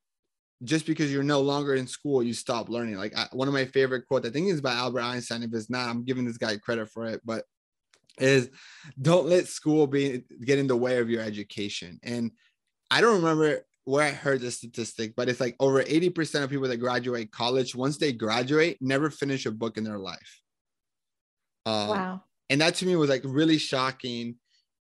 just 0.65 0.87
because 0.87 1.13
you're 1.13 1.23
no 1.23 1.41
longer 1.41 1.75
in 1.75 1.87
school, 1.87 2.23
you 2.23 2.35
stop 2.35 2.69
learning. 2.69 2.97
Like 2.97 3.17
I, 3.17 3.27
one 3.33 3.49
of 3.49 3.55
my 3.55 3.65
favorite 3.65 4.07
quotes, 4.07 4.29
I 4.29 4.31
think 4.31 4.49
is 4.49 4.61
by 4.61 4.75
Albert 4.75 5.01
Einstein. 5.01 5.43
If 5.43 5.55
it's 5.55 5.71
not, 5.71 5.89
I'm 5.89 6.05
giving 6.05 6.27
this 6.27 6.39
guy 6.39 6.57
credit 6.59 6.91
for 6.91 7.07
it, 7.07 7.21
but 7.25 7.45
is 8.19 8.51
don't 9.01 9.29
let 9.29 9.47
school 9.47 9.87
be 9.87 10.25
get 10.45 10.59
in 10.59 10.67
the 10.67 10.77
way 10.77 10.99
of 10.99 11.09
your 11.09 11.23
education. 11.23 11.99
And 12.03 12.33
I 12.91 13.01
don't 13.01 13.23
remember 13.23 13.65
where 13.89 14.05
I 14.05 14.11
heard 14.11 14.43
the 14.43 14.51
statistic, 14.51 15.15
but 15.17 15.31
it's 15.31 15.41
like 15.41 15.57
over 15.61 15.83
80% 15.83 16.45
of 16.45 16.51
people 16.51 16.69
that 16.69 16.77
graduate 16.77 17.33
college, 17.33 17.75
once 17.75 17.97
they 17.97 18.13
graduate, 18.13 18.77
never 18.83 19.09
finish 19.09 19.47
a 19.47 19.51
book 19.51 19.79
in 19.79 19.85
their 19.85 19.97
life. 19.97 20.43
Um, 21.65 21.89
wow. 21.89 22.23
And 22.51 22.61
that 22.61 22.75
to 22.77 22.87
me 22.87 22.97
was 22.97 23.09
like 23.09 23.23
really 23.25 23.57
shocking. 23.57 24.37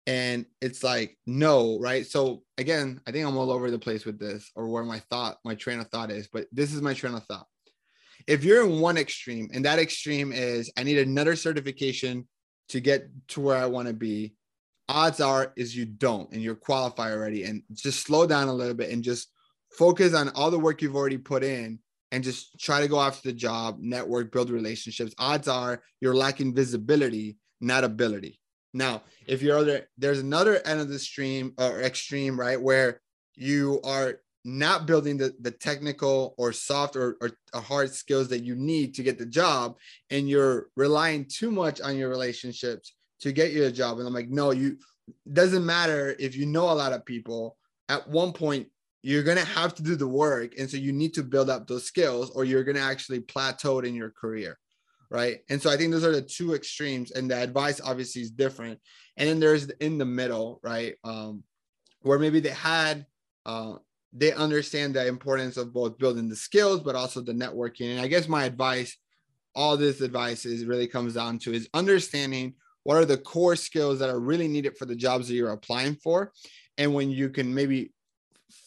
And 0.09 0.45
it's 0.61 0.83
like, 0.83 1.17
no, 1.25 1.79
right? 1.79 2.05
So 2.05 2.43
again, 2.59 3.01
I 3.07 3.13
think 3.13 3.25
I'm 3.25 3.37
all 3.37 3.53
over 3.53 3.71
the 3.71 3.79
place 3.79 4.05
with 4.05 4.19
this 4.19 4.51
or 4.57 4.67
where 4.67 4.83
my 4.83 4.99
thought, 5.09 5.37
my 5.45 5.55
train 5.55 5.79
of 5.79 5.87
thought 5.87 6.11
is, 6.11 6.29
but 6.33 6.49
this 6.51 6.75
is 6.75 6.83
my 6.83 6.93
train 6.93 7.15
of 7.15 7.25
thought. 7.27 7.47
If 8.27 8.43
you're 8.43 8.67
in 8.67 8.81
one 8.81 8.99
extreme, 8.99 9.51
and 9.55 9.65
that 9.67 9.79
extreme 9.79 10.33
is 10.33 10.73
I 10.77 10.83
need 10.83 10.99
another 10.99 11.37
certification 11.37 12.27
to 12.71 12.81
get 12.81 13.07
to 13.29 13.41
where 13.41 13.57
I 13.57 13.67
want 13.67 13.87
to 13.87 13.95
be, 13.95 14.35
odds 14.88 15.21
are 15.21 15.52
is 15.57 15.76
you 15.76 15.85
don't 15.85 16.31
and 16.33 16.43
you're 16.43 16.55
qualified 16.55 17.12
already. 17.12 17.45
And 17.45 17.62
just 17.73 18.00
slow 18.00 18.26
down 18.26 18.49
a 18.49 18.55
little 18.55 18.75
bit 18.75 18.90
and 18.90 19.02
just 19.02 19.28
focus 19.71 20.14
on 20.14 20.31
all 20.31 20.50
the 20.50 20.59
work 20.59 20.83
you've 20.83 20.97
already 20.97 21.19
put 21.19 21.43
in 21.43 21.78
and 22.12 22.23
just 22.23 22.59
try 22.61 22.81
to 22.81 22.88
go 22.88 23.00
after 23.00 23.28
the 23.28 23.35
job, 23.35 23.78
network, 23.81 24.33
build 24.33 24.50
relationships, 24.50 25.14
odds 25.19 25.49
are 25.49 25.83
you're 26.00 26.14
lacking 26.14 26.55
visibility, 26.55 27.37
not 27.61 27.85
ability. 27.85 28.40
Now, 28.73 29.02
if 29.26 29.43
you're 29.43 29.59
other, 29.59 29.88
there's 29.99 30.21
another 30.21 30.61
end 30.66 30.81
of 30.81 30.88
the 30.88 30.99
stream 30.99 31.55
or 31.59 31.81
extreme, 31.81 32.38
right, 32.38 32.61
where 32.61 33.00
you 33.35 33.81
are 33.85 34.21
not 34.45 34.87
building 34.87 35.16
the, 35.16 35.35
the 35.40 35.50
technical 35.50 36.35
or 36.38 36.52
soft 36.52 36.95
or, 36.95 37.16
or, 37.21 37.31
or 37.52 37.61
hard 37.61 37.93
skills 37.93 38.28
that 38.28 38.45
you 38.45 38.55
need 38.55 38.95
to 38.95 39.02
get 39.02 39.19
the 39.19 39.26
job, 39.26 39.76
and 40.11 40.28
you're 40.28 40.69
relying 40.76 41.25
too 41.25 41.50
much 41.50 41.81
on 41.81 41.97
your 41.97 42.09
relationships 42.09 42.95
to 43.20 43.32
get 43.32 43.52
you 43.52 43.64
a 43.64 43.73
job. 43.73 43.99
And 43.99 44.06
I'm 44.06 44.14
like, 44.14 44.28
no, 44.28 44.50
you 44.50 44.78
doesn't 45.32 45.64
matter 45.64 46.16
if 46.18 46.37
you 46.37 46.46
know 46.46 46.70
a 46.70 46.75
lot 46.75 46.92
of 46.92 47.04
people. 47.04 47.56
At 47.88 48.08
one 48.08 48.32
point, 48.32 48.68
you're 49.02 49.23
to 49.23 49.44
have 49.44 49.75
to 49.76 49.82
do 49.82 49.94
the 49.94 50.08
work. 50.08 50.54
And 50.58 50.68
so 50.68 50.76
you 50.76 50.92
need 50.92 51.14
to 51.14 51.23
build 51.23 51.49
up 51.49 51.66
those 51.66 51.85
skills 51.85 52.30
or 52.30 52.44
you're 52.44 52.64
to 52.76 52.82
actually 52.82 53.20
plateau 53.20 53.78
in 53.80 53.94
your 53.94 54.11
career 54.11 54.58
right? 55.11 55.38
And 55.49 55.61
so 55.61 55.70
i 55.70 55.76
think 55.76 55.92
those 55.92 56.04
are 56.04 56.12
the 56.12 56.23
two 56.23 56.54
extremes. 56.54 57.12
And 57.12 57.30
the 57.30 57.37
advice 57.37 57.80
obviously 57.80 58.23
is 58.23 58.30
different. 58.30 58.80
And 59.16 59.28
then 59.28 59.40
there's 59.40 59.66
in 59.80 59.99
the 59.99 60.04
middle 60.04 60.61
right? 60.62 60.94
Um, 61.04 61.44
where 62.00 62.18
maybe 62.18 62.40
they 62.40 62.50
had 62.50 63.06
uh, 63.44 63.75
they 64.12 64.32
understand 64.32 64.94
the 64.94 65.06
importance 65.06 65.56
of 65.56 65.73
both 65.73 65.99
building 65.99 66.28
the 66.28 66.37
skills 66.37 66.80
but 66.80 66.96
also 66.96 67.20
the 67.20 67.32
networking. 67.32 67.92
And 67.92 68.00
i 68.00 68.08
guess 68.08 68.28
my 68.28 68.44
advice 68.44 68.96
all 69.54 69.76
this 69.76 70.00
advice 70.00 70.44
is 70.44 70.66
really 70.66 70.87
comes 70.87 71.14
down 71.14 71.38
to 71.38 71.52
is 71.52 71.68
understanding 71.73 72.54
what 72.87 72.97
are 72.97 73.05
the 73.05 73.19
core 73.19 73.57
skills 73.57 73.99
that 73.99 74.11
are 74.11 74.21
really 74.21 74.47
needed 74.47 74.78
for 74.78 74.85
the 74.85 74.95
jobs 74.95 75.26
that 75.26 75.35
you're 75.35 75.50
applying 75.50 75.97
for? 75.97 76.33
And 76.78 76.95
when 76.95 77.11
you 77.11 77.31
can 77.31 77.52
maybe 77.52 77.90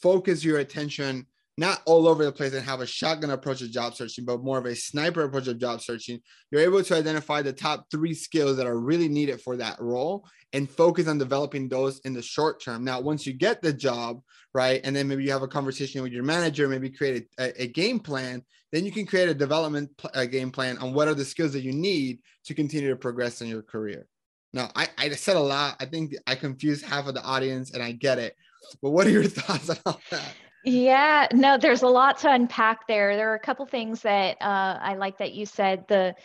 focus 0.01 0.43
your 0.43 0.59
attention 0.59 1.25
not 1.59 1.81
all 1.85 2.07
over 2.07 2.23
the 2.23 2.31
place 2.31 2.53
and 2.53 2.63
have 2.63 2.79
a 2.79 2.87
shotgun 2.87 3.31
approach 3.31 3.61
of 3.61 3.69
job 3.69 3.93
searching, 3.93 4.23
but 4.23 4.41
more 4.41 4.57
of 4.57 4.65
a 4.65 4.73
sniper 4.73 5.23
approach 5.23 5.47
of 5.47 5.59
job 5.59 5.81
searching, 5.81 6.21
you're 6.49 6.61
able 6.61 6.81
to 6.81 6.95
identify 6.95 7.41
the 7.41 7.51
top 7.51 7.85
three 7.91 8.13
skills 8.13 8.55
that 8.55 8.65
are 8.65 8.79
really 8.79 9.09
needed 9.09 9.41
for 9.41 9.57
that 9.57 9.75
role 9.81 10.25
and 10.53 10.69
focus 10.69 11.09
on 11.09 11.17
developing 11.17 11.67
those 11.67 11.99
in 12.05 12.13
the 12.13 12.21
short 12.21 12.63
term. 12.63 12.85
Now, 12.85 13.01
once 13.01 13.27
you 13.27 13.33
get 13.33 13.61
the 13.61 13.73
job, 13.73 14.21
right, 14.53 14.79
and 14.85 14.95
then 14.95 15.09
maybe 15.09 15.25
you 15.25 15.31
have 15.31 15.41
a 15.41 15.49
conversation 15.49 16.01
with 16.01 16.13
your 16.13 16.23
manager, 16.23 16.69
maybe 16.69 16.89
create 16.89 17.27
a, 17.37 17.63
a 17.63 17.67
game 17.67 17.99
plan, 17.99 18.41
then 18.71 18.85
you 18.85 18.91
can 18.93 19.05
create 19.05 19.27
a 19.27 19.33
development 19.33 19.89
pl- 19.97 20.11
a 20.13 20.25
game 20.25 20.51
plan 20.51 20.77
on 20.77 20.93
what 20.93 21.09
are 21.09 21.13
the 21.13 21.25
skills 21.25 21.51
that 21.51 21.63
you 21.63 21.73
need 21.73 22.19
to 22.45 22.53
continue 22.53 22.89
to 22.89 22.95
progress 22.95 23.41
in 23.41 23.49
your 23.49 23.63
career. 23.63 24.07
Now, 24.53 24.71
I, 24.77 24.87
I 24.97 25.09
said 25.09 25.35
a 25.35 25.41
lot. 25.41 25.75
I 25.81 25.85
think 25.85 26.13
I 26.25 26.35
confused 26.35 26.85
half 26.85 27.07
of 27.07 27.15
the 27.15 27.23
audience 27.23 27.73
and 27.73 27.83
I 27.83 27.91
get 27.91 28.17
it. 28.17 28.33
But 28.81 28.91
what 28.91 29.07
are 29.07 29.11
your 29.11 29.23
thoughts 29.25 29.67
about 29.67 29.99
that? 30.11 30.35
Yeah, 30.63 31.27
no, 31.33 31.57
there's 31.57 31.83
a 31.83 31.87
lot 31.87 32.19
to 32.19 32.31
unpack 32.31 32.87
there. 32.87 33.15
There 33.15 33.31
are 33.31 33.35
a 33.35 33.39
couple 33.39 33.65
things 33.65 34.01
that 34.01 34.37
uh, 34.41 34.77
I 34.81 34.95
like 34.95 35.19
that 35.19 35.33
you 35.33 35.45
said. 35.45 35.87
The 35.87 36.15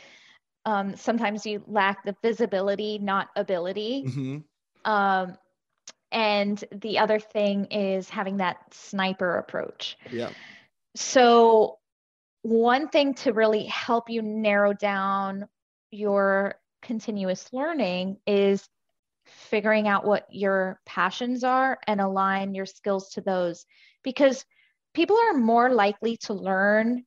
um, 0.66 0.96
sometimes 0.96 1.44
you 1.44 1.62
lack 1.66 2.04
the 2.04 2.16
visibility, 2.22 2.98
not 2.98 3.28
ability. 3.36 4.04
Mm-hmm. 4.06 4.90
Um, 4.90 5.36
and 6.10 6.62
the 6.72 6.98
other 6.98 7.18
thing 7.18 7.66
is 7.66 8.08
having 8.08 8.38
that 8.38 8.56
sniper 8.72 9.36
approach. 9.36 9.98
Yeah. 10.10 10.30
So, 10.94 11.78
one 12.42 12.88
thing 12.88 13.14
to 13.14 13.32
really 13.32 13.64
help 13.66 14.10
you 14.10 14.22
narrow 14.22 14.72
down 14.72 15.48
your 15.90 16.56
continuous 16.82 17.52
learning 17.52 18.18
is 18.26 18.68
figuring 19.26 19.88
out 19.88 20.04
what 20.04 20.26
your 20.30 20.80
passions 20.84 21.42
are 21.42 21.78
and 21.86 22.00
align 22.00 22.54
your 22.54 22.66
skills 22.66 23.10
to 23.10 23.20
those 23.20 23.64
because 24.04 24.44
people 24.94 25.16
are 25.16 25.36
more 25.36 25.70
likely 25.70 26.16
to 26.18 26.34
learn, 26.34 27.04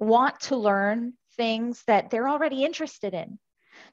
want 0.00 0.40
to 0.40 0.56
learn 0.56 1.12
things 1.36 1.82
that 1.86 2.10
they're 2.10 2.28
already 2.28 2.64
interested 2.64 3.14
in. 3.14 3.38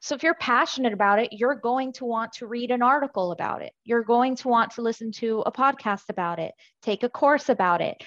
So 0.00 0.16
if 0.16 0.22
you're 0.24 0.34
passionate 0.34 0.92
about 0.92 1.20
it, 1.20 1.32
you're 1.32 1.54
going 1.54 1.92
to 1.94 2.04
want 2.04 2.32
to 2.34 2.46
read 2.46 2.72
an 2.72 2.82
article 2.82 3.30
about 3.30 3.62
it. 3.62 3.72
You're 3.84 4.02
going 4.02 4.34
to 4.36 4.48
want 4.48 4.72
to 4.72 4.82
listen 4.82 5.12
to 5.12 5.42
a 5.46 5.52
podcast 5.52 6.08
about 6.08 6.40
it, 6.40 6.52
take 6.82 7.04
a 7.04 7.08
course 7.08 7.48
about 7.48 7.80
it. 7.80 8.02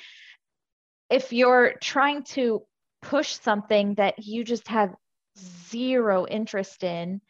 If 1.09 1.31
you're 1.31 1.75
trying 1.81 2.23
to 2.35 2.63
push 3.01 3.39
something 3.39 3.95
that 3.95 4.15
you 4.19 4.43
just 4.43 4.67
have 4.67 4.93
zero 5.69 6.27
interest 6.27 6.83
in, 6.83 7.21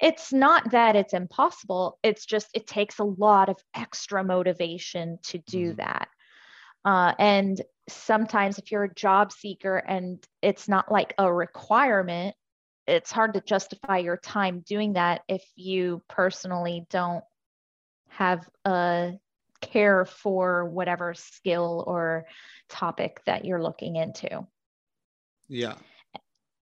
it's 0.00 0.32
not 0.32 0.70
that 0.72 0.94
it's 0.94 1.14
impossible 1.14 1.98
it's 2.02 2.26
just 2.26 2.48
it 2.54 2.66
takes 2.66 2.98
a 2.98 3.04
lot 3.04 3.48
of 3.48 3.56
extra 3.74 4.22
motivation 4.22 5.18
to 5.22 5.38
do 5.38 5.68
mm-hmm. 5.68 5.76
that 5.76 6.08
uh, 6.86 7.12
and 7.18 7.60
sometimes 7.88 8.58
if 8.58 8.72
you're 8.72 8.84
a 8.84 8.94
job 8.94 9.30
seeker 9.30 9.76
and 9.76 10.26
it's 10.40 10.68
not 10.68 10.90
like 10.90 11.14
a 11.18 11.32
requirement 11.32 12.34
it's 12.86 13.10
hard 13.10 13.34
to 13.34 13.40
justify 13.40 13.98
your 13.98 14.16
time 14.16 14.60
doing 14.66 14.92
that 14.92 15.22
if 15.28 15.44
you 15.56 16.02
personally 16.08 16.86
don't 16.88 17.24
have 18.08 18.48
a 18.64 19.12
care 19.60 20.04
for 20.04 20.66
whatever 20.66 21.12
skill 21.14 21.82
or 21.86 22.26
topic 22.68 23.20
that 23.26 23.44
you're 23.44 23.62
looking 23.62 23.96
into. 23.96 24.46
Yeah. 25.48 25.74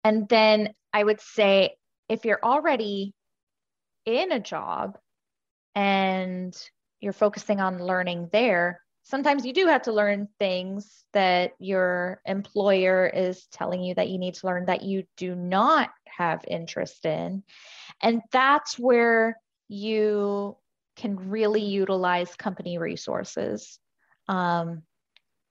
And 0.02 0.28
then 0.28 0.75
i 0.93 1.02
would 1.02 1.21
say 1.21 1.75
if 2.09 2.25
you're 2.25 2.40
already 2.43 3.12
in 4.07 4.33
a 4.33 4.40
job 4.40 4.97
and 5.75 6.57
you're 7.00 7.12
focusing 7.12 7.61
on 7.61 7.83
learning 7.83 8.28
there, 8.33 8.81
sometimes 9.04 9.46
you 9.46 9.52
do 9.52 9.66
have 9.66 9.82
to 9.82 9.92
learn 9.92 10.28
things 10.38 11.04
that 11.12 11.52
your 11.58 12.20
employer 12.26 13.06
is 13.06 13.46
telling 13.46 13.82
you 13.82 13.94
that 13.94 14.08
you 14.08 14.18
need 14.18 14.34
to 14.34 14.46
learn 14.46 14.66
that 14.66 14.82
you 14.82 15.04
do 15.16 15.34
not 15.34 15.90
have 16.06 16.44
interest 16.49 17.06
in. 17.06 17.42
And 18.02 18.23
that's 18.32 18.78
where 18.78 19.38
you 19.68 20.56
can 20.96 21.30
really 21.30 21.64
utilize 21.64 22.34
company 22.34 22.78
resources. 22.78 23.78
Um, 24.28 24.82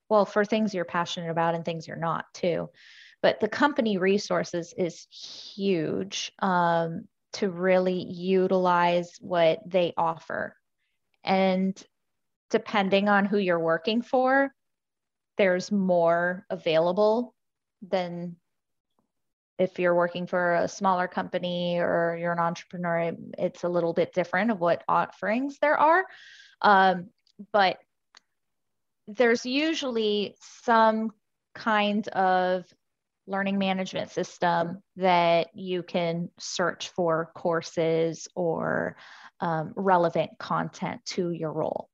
well, 0.08 0.24
for 0.24 0.44
things 0.44 0.74
you're 0.74 0.84
passionate 0.84 1.30
about 1.30 1.54
and 1.54 1.64
things 1.64 1.88
you're 1.88 1.96
not, 1.96 2.26
too. 2.34 2.68
But 3.22 3.40
the 3.40 3.48
company 3.48 3.96
resources 3.96 4.74
is 4.76 5.06
huge. 5.10 6.32
Um, 6.40 7.08
to 7.34 7.50
really 7.50 8.04
utilize 8.04 9.16
what 9.20 9.58
they 9.66 9.92
offer. 9.96 10.56
And 11.24 11.80
depending 12.50 13.08
on 13.08 13.24
who 13.24 13.38
you're 13.38 13.58
working 13.58 14.02
for, 14.02 14.52
there's 15.36 15.72
more 15.72 16.46
available 16.50 17.34
than 17.82 18.36
if 19.58 19.78
you're 19.78 19.94
working 19.94 20.26
for 20.26 20.54
a 20.54 20.68
smaller 20.68 21.06
company 21.06 21.78
or 21.78 22.16
you're 22.20 22.32
an 22.32 22.38
entrepreneur, 22.38 23.12
it's 23.38 23.64
a 23.64 23.68
little 23.68 23.92
bit 23.92 24.12
different 24.12 24.50
of 24.50 24.60
what 24.60 24.82
offerings 24.88 25.58
there 25.60 25.78
are. 25.78 26.04
Um, 26.60 27.08
but 27.52 27.78
there's 29.06 29.46
usually 29.46 30.34
some 30.62 31.12
kind 31.54 32.06
of 32.08 32.64
learning 33.26 33.58
management 33.58 34.10
system 34.10 34.82
that 34.96 35.48
you 35.54 35.82
can 35.82 36.28
search 36.38 36.88
for 36.90 37.30
courses 37.34 38.28
or 38.34 38.96
um, 39.40 39.72
relevant 39.76 40.30
content 40.38 41.00
to 41.06 41.30
your 41.30 41.52
role. 41.52 41.88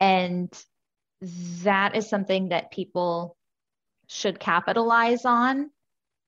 And 0.00 0.52
that 1.62 1.96
is 1.96 2.08
something 2.08 2.50
that 2.50 2.70
people 2.70 3.36
should 4.08 4.38
capitalize 4.38 5.24
on 5.24 5.70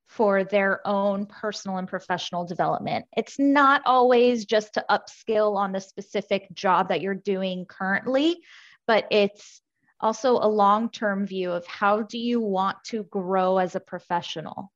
for 0.09 0.43
their 0.43 0.87
own 0.87 1.27
personal 1.27 1.79
and 1.79 1.87
professional 1.87 2.45
development. 2.45 3.07
It's 3.17 3.39
not 3.39 3.83
always 3.87 4.45
just 4.45 4.75
to 4.75 4.85
upskill 4.91 5.57
on 5.57 5.71
the 5.73 5.81
specific 5.81 6.53
job 6.53 6.89
that 6.89 7.01
you're 7.01 7.15
doing 7.15 7.65
currently, 7.65 8.41
but 8.89 9.07
it's 9.13 9.63
also 10.01 10.33
a 10.33 10.49
long-term 10.49 11.27
view 11.27 11.53
of 11.53 11.65
how 11.67 12.03
do 12.03 12.19
you 12.19 12.41
want 12.41 12.79
to 12.87 13.05
grow 13.05 13.59
as 13.59 13.77
a 13.77 13.81
professional 13.81 14.73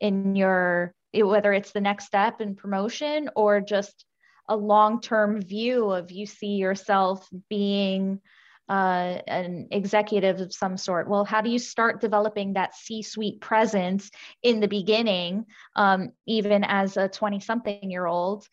in 0.00 0.36
your 0.36 0.94
whether 1.14 1.54
it's 1.54 1.72
the 1.72 1.80
next 1.80 2.04
step 2.04 2.42
in 2.42 2.54
promotion 2.54 3.30
or 3.34 3.62
just 3.62 4.04
a 4.48 4.56
long-term 4.56 5.42
view 5.42 5.90
of 5.90 6.10
you 6.10 6.26
see 6.26 6.56
yourself 6.56 7.28
being 7.48 8.20
uh, 8.68 9.18
an 9.28 9.68
executive 9.70 10.40
of 10.40 10.52
some 10.52 10.76
sort. 10.76 11.08
Well, 11.08 11.24
how 11.24 11.40
do 11.40 11.50
you 11.50 11.58
start 11.58 12.00
developing 12.00 12.54
that 12.54 12.74
C 12.74 13.02
suite 13.02 13.40
presence 13.40 14.10
in 14.42 14.60
the 14.60 14.68
beginning, 14.68 15.46
um, 15.76 16.10
even 16.26 16.64
as 16.64 16.96
a 16.96 17.08
20 17.08 17.40
something 17.40 17.90
year 17.90 18.06
old? 18.06 18.46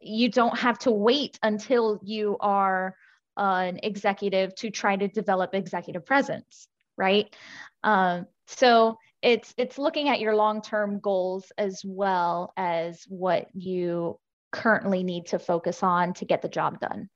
You 0.00 0.28
don't 0.30 0.58
have 0.58 0.78
to 0.80 0.90
wait 0.90 1.38
until 1.42 2.00
you 2.02 2.36
are 2.40 2.96
an 3.36 3.78
executive 3.82 4.54
to 4.56 4.70
try 4.70 4.96
to 4.96 5.08
develop 5.08 5.54
executive 5.54 6.04
presence, 6.06 6.66
right? 6.96 7.34
Um, 7.82 8.26
so 8.46 8.98
it's 9.22 9.54
it's 9.56 9.78
looking 9.78 10.08
at 10.08 10.20
your 10.20 10.36
long-term 10.36 11.00
goals 11.00 11.50
as 11.56 11.80
well 11.84 12.52
as 12.56 13.04
what 13.08 13.46
you 13.54 14.18
currently 14.54 15.02
need 15.02 15.26
to 15.26 15.38
focus 15.38 15.82
on 15.82 16.14
to 16.14 16.24
get 16.24 16.42
the 16.42 16.48
job 16.48 16.80
done. 16.80 17.08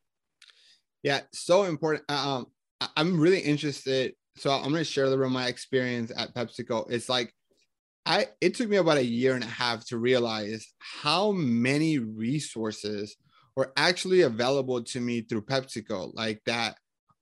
Yeah, 1.02 1.20
so 1.32 1.64
important. 1.64 2.04
Uh, 2.08 2.38
um, 2.38 2.46
I'm 2.96 3.20
really 3.20 3.40
interested. 3.40 4.14
So 4.36 4.50
I'm 4.50 4.70
going 4.70 4.74
to 4.74 4.84
share 4.84 5.04
a 5.04 5.08
little 5.08 5.24
bit 5.24 5.28
of 5.28 5.32
my 5.32 5.46
experience 5.46 6.12
at 6.16 6.34
PepsiCo. 6.34 6.90
It's 6.90 7.08
like 7.08 7.32
I 8.06 8.26
it 8.40 8.54
took 8.54 8.68
me 8.68 8.76
about 8.76 8.98
a 8.98 9.04
year 9.04 9.34
and 9.34 9.44
a 9.44 9.48
half 9.48 9.86
to 9.86 9.98
realize 9.98 10.66
how 10.78 11.32
many 11.32 11.98
resources 11.98 13.16
were 13.56 13.72
actually 13.76 14.22
available 14.22 14.82
to 14.82 15.00
me 15.00 15.22
through 15.22 15.42
PepsiCo, 15.42 16.12
like 16.14 16.40
that. 16.46 16.76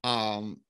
Um, 0.04 0.61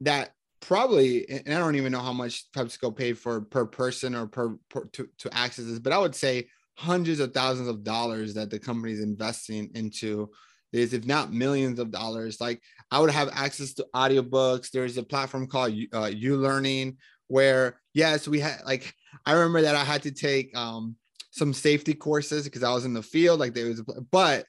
that 0.00 0.32
probably, 0.60 1.28
and 1.28 1.54
I 1.54 1.58
don't 1.58 1.76
even 1.76 1.92
know 1.92 2.00
how 2.00 2.12
much 2.12 2.50
PepsiCo 2.52 2.96
paid 2.96 3.18
for 3.18 3.40
per 3.42 3.66
person 3.66 4.14
or 4.14 4.26
per, 4.26 4.56
per 4.70 4.84
to, 4.84 5.08
to 5.18 5.36
access 5.36 5.66
this, 5.66 5.78
but 5.78 5.92
I 5.92 5.98
would 5.98 6.14
say 6.14 6.48
hundreds 6.78 7.18
of 7.18 7.34
thousands 7.34 7.68
of 7.68 7.82
dollars 7.82 8.34
that 8.34 8.50
the 8.50 8.58
company 8.58 8.92
is 8.92 9.00
investing 9.00 9.68
into 9.74 10.30
this, 10.72 10.92
if 10.92 11.04
not 11.04 11.32
millions 11.32 11.80
of 11.80 11.90
dollars. 11.90 12.40
Like 12.40 12.62
I 12.92 13.00
would 13.00 13.10
have 13.10 13.30
access 13.32 13.74
to 13.74 13.86
audiobooks. 13.96 14.70
There's 14.70 14.96
a 14.96 15.02
platform 15.02 15.48
called 15.48 15.74
uh, 15.92 16.10
Learning 16.10 16.96
where 17.26 17.80
yes, 17.94 18.28
we 18.28 18.38
had 18.38 18.60
like 18.64 18.94
I 19.26 19.32
remember 19.32 19.62
that 19.62 19.74
I 19.74 19.82
had 19.82 20.02
to 20.04 20.12
take 20.12 20.56
um, 20.56 20.94
some 21.32 21.52
safety 21.52 21.94
courses 21.94 22.44
because 22.44 22.62
I 22.62 22.72
was 22.72 22.84
in 22.84 22.94
the 22.94 23.02
field. 23.02 23.40
Like 23.40 23.54
there 23.54 23.66
was, 23.66 23.82
but 24.12 24.46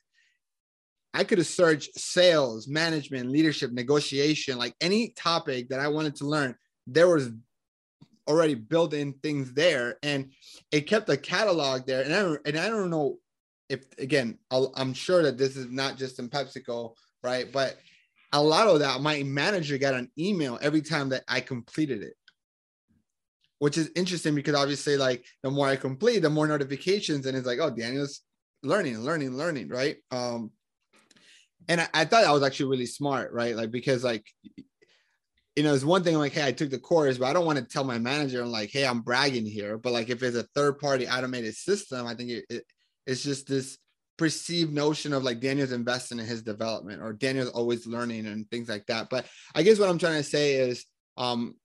I 1.15 1.24
could 1.24 1.39
have 1.39 1.48
searched 1.48 2.00
sales, 2.00 2.67
management, 2.67 3.31
leadership, 3.31 3.71
negotiation, 3.71 4.59
like 4.59 4.75
any 4.81 5.13
topic 5.17 5.69
that 5.69 5.79
I 5.79 5.88
wanted 5.88 6.15
to 6.17 6.25
learn. 6.25 6.53
There 6.86 7.07
was 7.07 7.31
already 8.29 8.53
built 8.53 8.93
in 8.93 9.13
things 9.13 9.53
there, 9.53 9.98
and 10.03 10.31
it 10.71 10.81
kept 10.81 11.09
a 11.09 11.17
catalog 11.17 11.86
there. 11.86 12.03
And 12.03 12.13
I 12.13 12.38
and 12.45 12.57
I 12.57 12.69
don't 12.69 12.89
know 12.89 13.17
if 13.69 13.86
again, 13.98 14.38
i 14.51 14.65
am 14.77 14.93
sure 14.93 15.23
that 15.23 15.38
this 15.38 15.58
is 15.58 15.69
not 15.69 15.97
just 15.97 16.19
in 16.19 16.30
PepsiCo, 16.30 16.93
right? 17.23 17.51
But 17.51 17.77
a 18.32 18.41
lot 18.41 18.67
of 18.67 18.80
that, 18.80 19.01
my 19.01 19.23
manager 19.23 19.77
got 19.77 19.95
an 19.95 20.12
email 20.17 20.60
every 20.62 20.82
time 20.82 21.10
that 21.10 21.23
I 21.27 21.39
completed 21.41 22.03
it, 22.03 22.13
which 23.58 23.77
is 23.77 23.91
interesting 23.95 24.36
because 24.36 24.56
obviously, 24.56 24.97
like 24.97 25.25
the 25.43 25.51
more 25.51 25.67
I 25.67 25.75
complete, 25.75 26.19
the 26.19 26.30
more 26.30 26.47
notifications, 26.47 27.25
and 27.25 27.36
it's 27.36 27.47
like, 27.47 27.60
oh, 27.60 27.71
Daniel's 27.71 28.21
learning, 28.63 28.99
learning, 28.99 29.36
learning, 29.36 29.69
right? 29.69 29.97
Um, 30.12 30.51
and 31.67 31.82
I, 31.82 31.88
I 31.93 32.06
thought 32.06 32.23
that 32.23 32.32
was 32.32 32.43
actually 32.43 32.69
really 32.69 32.86
smart, 32.86 33.32
right? 33.34 33.56
Like 33.56 33.71
because 33.71 34.03
like 34.03 34.25
you 35.60 35.65
know, 35.65 35.74
it's 35.74 35.84
one 35.84 36.06
thing 36.06 36.15
like, 36.15 36.32
hey, 36.32 36.48
I 36.48 36.54
took 36.54 36.69
the 36.69 36.80
course, 36.80 37.17
but 37.17 37.26
I 37.26 37.34
don't 37.34 37.45
want 37.45 37.60
to 37.60 37.65
tell 37.65 37.84
my 37.84 38.00
manager, 38.00 38.41
I'm 38.41 38.50
like, 38.50 38.72
hey, 38.72 38.88
I'm 38.88 39.02
bragging 39.02 39.45
here. 39.45 39.78
But 39.78 39.91
like, 39.91 40.10
if 40.10 40.24
it's 40.24 40.38
a 40.38 40.48
third 40.56 40.80
party 40.80 41.06
automated 41.06 41.54
system, 41.54 42.08
I 42.08 42.15
think 42.15 42.30
it, 42.30 42.45
it, 42.50 42.63
it's 43.06 43.24
just 43.24 43.45
this 43.45 43.78
perceived 44.17 44.72
notion 44.72 45.12
of 45.12 45.24
like 45.24 45.41
Daniel's 45.41 45.74
investing 45.74 46.17
in 46.17 46.26
his 46.26 46.43
development 46.43 47.02
or 47.02 47.12
Daniel's 47.12 47.50
always 47.50 47.86
learning 47.86 48.26
and 48.28 48.50
things 48.50 48.69
like 48.69 48.86
that. 48.86 49.10
But 49.10 49.26
I 49.54 49.63
guess 49.63 49.78
what 49.80 49.89
I'm 49.89 49.98
trying 49.98 50.15
to 50.15 50.24
say 50.24 50.54
is, 50.54 50.86
um, 51.17 51.56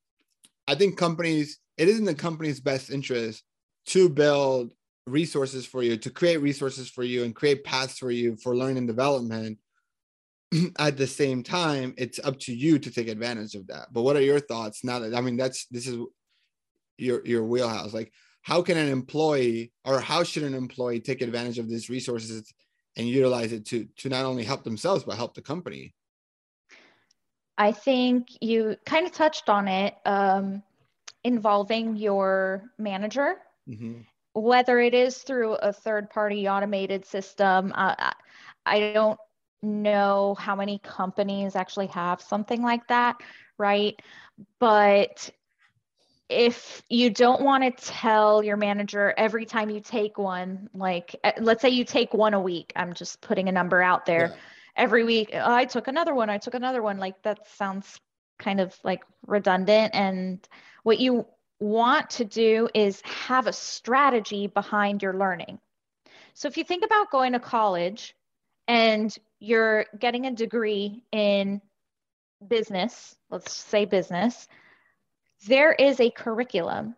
I 0.67 0.75
think 0.75 0.99
companies, 0.99 1.61
it 1.77 1.89
is 1.89 2.01
in 2.01 2.05
the 2.05 2.17
company's 2.17 2.59
best 2.59 2.91
interest 2.91 3.45
to 3.91 4.09
build 4.09 4.73
resources 5.07 5.67
for 5.67 5.85
you, 5.85 5.97
to 5.99 6.11
create 6.11 6.39
resources 6.39 6.91
for 6.91 7.05
you 7.05 7.23
and 7.23 7.33
create 7.33 7.63
paths 7.63 8.01
for 8.01 8.11
you 8.11 8.35
for 8.43 8.57
learning 8.57 8.79
and 8.79 8.89
development 8.89 9.59
at 10.79 10.97
the 10.97 11.07
same 11.07 11.43
time 11.43 11.95
it's 11.97 12.21
up 12.23 12.39
to 12.41 12.55
you 12.55 12.79
to 12.79 12.91
take 12.91 13.09
advantage 13.09 13.55
of 13.55 13.67
that. 13.69 13.89
But 13.93 14.03
what 14.03 14.17
are 14.17 14.23
your 14.23 14.41
thoughts 14.41 14.85
now 14.85 14.99
that 15.01 15.15
i 15.15 15.21
mean 15.21 15.37
that's 15.37 15.67
this 15.67 15.87
is 15.87 15.99
your 16.99 17.25
your 17.27 17.45
wheelhouse. 17.45 17.93
Like 17.93 18.13
how 18.43 18.63
can 18.63 18.77
an 18.77 18.89
employee 18.89 19.73
or 19.85 20.01
how 20.01 20.23
should 20.23 20.43
an 20.43 20.55
employee 20.55 21.01
take 21.01 21.23
advantage 21.23 21.59
of 21.59 21.69
these 21.69 21.89
resources 21.89 22.53
and 22.97 23.09
utilize 23.09 23.53
it 23.53 23.67
to 23.67 23.87
to 23.97 24.09
not 24.09 24.25
only 24.25 24.45
help 24.45 24.65
themselves 24.65 25.05
but 25.05 25.17
help 25.17 25.35
the 25.35 25.43
company? 25.43 25.95
I 27.57 27.73
think 27.73 28.29
you 28.41 28.77
kind 28.85 29.07
of 29.07 29.13
touched 29.13 29.49
on 29.49 29.69
it 29.69 29.95
um, 30.05 30.63
involving 31.23 31.97
your 31.97 32.65
manager. 32.79 33.37
Mm-hmm. 33.67 34.01
whether 34.35 34.79
it 34.79 34.93
is 34.93 35.17
through 35.23 35.55
a 35.55 35.73
third 35.73 36.11
party 36.11 36.47
automated 36.47 37.07
system 37.07 37.73
uh, 37.75 37.95
i 38.67 38.93
don't 38.93 39.19
know 39.65 40.37
how 40.39 40.55
many 40.55 40.79
companies 40.79 41.57
actually 41.57 41.89
have 41.89 42.21
something 42.21 42.63
like 42.63 42.87
that, 42.89 43.17
right? 43.59 44.01
But 44.59 45.31
if 46.29 46.83
you 46.89 47.11
don't 47.11 47.43
want 47.43 47.65
to 47.65 47.85
tell 47.85 48.43
your 48.43 48.57
manager 48.57 49.13
every 49.17 49.45
time 49.45 49.71
you 49.71 49.81
take 49.81 50.19
one, 50.19 50.69
like 50.75 51.17
eh, 51.25 51.33
let's 51.41 51.63
say 51.63 51.69
you 51.69 51.85
take 51.85 52.15
one 52.15 52.35
a 52.35 52.41
week, 52.41 52.73
I'm 52.77 52.95
just 52.95 53.21
putting 53.21 53.49
a 53.49 53.53
number 53.53 53.83
out 53.83 54.07
there. 54.07 54.29
Yeah. 54.29 54.37
Every 54.77 55.05
week, 55.05 55.31
oh, 55.33 55.55
I 55.55 55.67
took 55.67 55.87
another 55.87 56.15
one, 56.15 56.31
I 56.31 56.39
took 56.39 56.55
another 56.55 56.83
one. 56.83 56.99
Like 56.99 57.23
that 57.23 57.47
sounds 57.57 58.01
kind 58.39 58.61
of 58.61 58.77
like 58.83 59.03
redundant. 59.27 59.95
And 59.95 60.47
what 60.83 60.99
you 60.99 61.27
want 61.61 62.11
to 62.11 62.25
do 62.25 62.69
is 62.75 63.01
have 63.03 63.47
a 63.47 63.53
strategy 63.53 64.47
behind 64.49 65.03
your 65.03 65.15
learning. 65.15 65.59
So 66.35 66.49
if 66.49 66.57
you 66.57 66.65
think 66.65 66.85
about 66.85 67.11
going 67.11 67.33
to 67.33 67.41
college 67.41 68.17
and 68.67 69.17
you're 69.45 69.85
getting 69.99 70.27
a 70.27 70.31
degree 70.33 71.05
in 71.13 71.61
business, 72.47 73.15
let's 73.31 73.53
say 73.53 73.85
business, 73.85 74.49
there 75.47 75.73
is 75.73 76.01
a 76.01 76.11
curriculum 76.11 76.95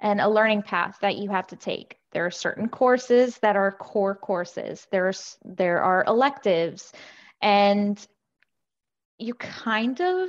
and 0.00 0.20
a 0.20 0.28
learning 0.28 0.62
path 0.62 0.98
that 1.00 1.16
you 1.16 1.30
have 1.30 1.46
to 1.46 1.56
take. 1.56 1.96
There 2.12 2.26
are 2.26 2.30
certain 2.30 2.68
courses 2.68 3.38
that 3.38 3.56
are 3.56 3.72
core 3.72 4.14
courses. 4.14 4.86
There's 4.90 5.38
there 5.44 5.82
are 5.82 6.04
electives 6.06 6.92
and 7.40 8.06
you 9.18 9.34
kind 9.34 10.00
of 10.00 10.28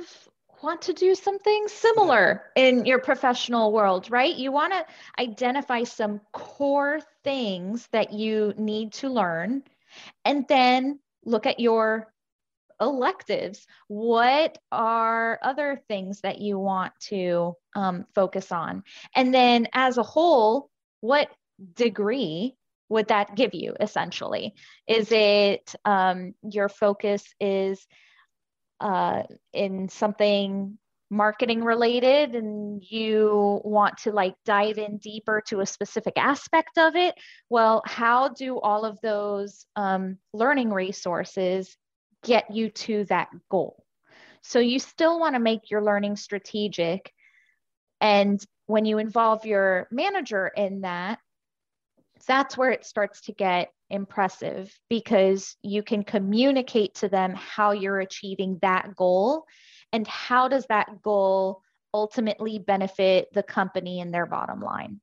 want 0.62 0.82
to 0.82 0.92
do 0.92 1.14
something 1.14 1.66
similar 1.66 2.44
in 2.56 2.86
your 2.86 3.00
professional 3.00 3.72
world, 3.72 4.10
right? 4.10 4.34
You 4.34 4.52
want 4.52 4.72
to 4.72 4.86
identify 5.18 5.82
some 5.82 6.20
core 6.32 7.00
things 7.24 7.88
that 7.92 8.12
you 8.12 8.54
need 8.56 8.92
to 8.94 9.08
learn 9.08 9.64
and 10.24 10.46
then 10.48 10.98
look 11.24 11.46
at 11.46 11.60
your 11.60 12.12
electives. 12.80 13.66
What 13.88 14.58
are 14.70 15.38
other 15.42 15.80
things 15.88 16.20
that 16.22 16.40
you 16.40 16.58
want 16.58 16.92
to 17.08 17.54
um, 17.74 18.06
focus 18.14 18.50
on? 18.50 18.82
And 19.14 19.32
then 19.32 19.68
as 19.72 19.98
a 19.98 20.02
whole, 20.02 20.68
what 21.00 21.28
degree 21.74 22.56
would 22.88 23.08
that 23.08 23.34
give 23.34 23.54
you 23.54 23.74
essentially? 23.80 24.54
Is 24.86 25.10
it 25.12 25.74
um, 25.84 26.34
your 26.42 26.68
focus 26.68 27.24
is 27.40 27.86
uh, 28.80 29.22
in 29.52 29.88
something 29.88 30.78
marketing 31.12 31.62
related 31.62 32.34
and 32.34 32.82
you 32.82 33.60
want 33.64 33.98
to 33.98 34.10
like 34.10 34.34
dive 34.44 34.78
in 34.78 34.96
deeper 34.98 35.42
to 35.46 35.60
a 35.60 35.66
specific 35.66 36.14
aspect 36.16 36.78
of 36.78 36.96
it 36.96 37.14
well 37.50 37.82
how 37.86 38.28
do 38.28 38.58
all 38.58 38.84
of 38.84 39.00
those 39.02 39.66
um, 39.76 40.18
learning 40.32 40.72
resources 40.72 41.76
get 42.24 42.50
you 42.50 42.70
to 42.70 43.04
that 43.04 43.28
goal 43.50 43.84
So 44.42 44.58
you 44.58 44.78
still 44.78 45.20
want 45.20 45.34
to 45.34 45.40
make 45.40 45.70
your 45.70 45.82
learning 45.82 46.16
strategic. 46.16 47.12
And 48.00 48.44
when 48.66 48.84
you 48.84 48.98
involve 48.98 49.46
your 49.46 49.88
manager 49.90 50.48
in 50.48 50.82
that, 50.82 51.18
that's 52.26 52.56
where 52.56 52.70
it 52.70 52.84
starts 52.84 53.22
to 53.22 53.32
get 53.32 53.72
impressive 53.90 54.72
because 54.88 55.56
you 55.62 55.82
can 55.82 56.02
communicate 56.02 56.94
to 56.94 57.08
them 57.08 57.34
how 57.34 57.72
you're 57.72 58.00
achieving 58.00 58.58
that 58.62 58.94
goal 58.96 59.44
and 59.92 60.06
how 60.06 60.48
does 60.48 60.66
that 60.66 61.02
goal 61.02 61.62
ultimately 61.94 62.58
benefit 62.58 63.28
the 63.32 63.42
company 63.42 64.00
and 64.00 64.12
their 64.12 64.26
bottom 64.26 64.60
line? 64.60 65.00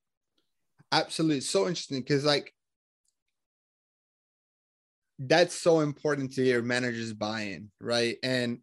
Absolutely 0.92 1.42
so 1.42 1.68
interesting 1.68 2.00
because 2.00 2.26
like 2.26 2.54
that's 5.20 5.54
so 5.54 5.82
important 5.82 6.34
to 6.34 6.42
your 6.44 6.62
manager's 6.62 7.14
buy-in 7.14 7.70
right? 7.80 8.18
And 8.24 8.60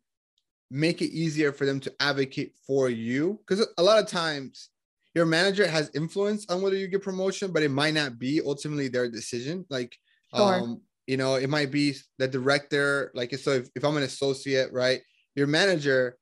make 0.71 1.01
it 1.01 1.13
easier 1.13 1.53
for 1.53 1.65
them 1.65 1.79
to 1.79 1.95
advocate 2.01 2.53
for 2.67 2.91
you 2.91 3.39
because 3.47 3.65
a 3.79 3.83
lot 3.83 4.03
of 4.03 4.09
times 4.09 4.71
your 5.15 5.25
manager 5.25 5.67
has 5.67 5.91
influence 5.95 6.45
on 6.51 6.61
whether 6.61 6.77
you 6.77 6.89
get 6.89 7.03
promotion 7.03 7.53
but 7.53 7.63
it 7.63 7.71
might 7.71 7.95
not 7.95 8.19
be 8.19 8.41
ultimately 8.45 8.89
their 8.89 9.09
decision. 9.09 9.65
Like 9.71 9.97
sure. 10.35 10.57
um 10.57 10.81
you 11.07 11.17
know 11.17 11.37
it 11.37 11.49
might 11.49 11.71
be 11.71 11.95
the 12.19 12.27
director 12.27 13.13
like 13.15 13.33
so 13.37 13.53
if, 13.53 13.69
if 13.75 13.85
i'm 13.85 13.97
an 13.97 14.03
associate 14.03 14.73
right 14.73 15.01
your 15.37 15.47
manager 15.47 16.19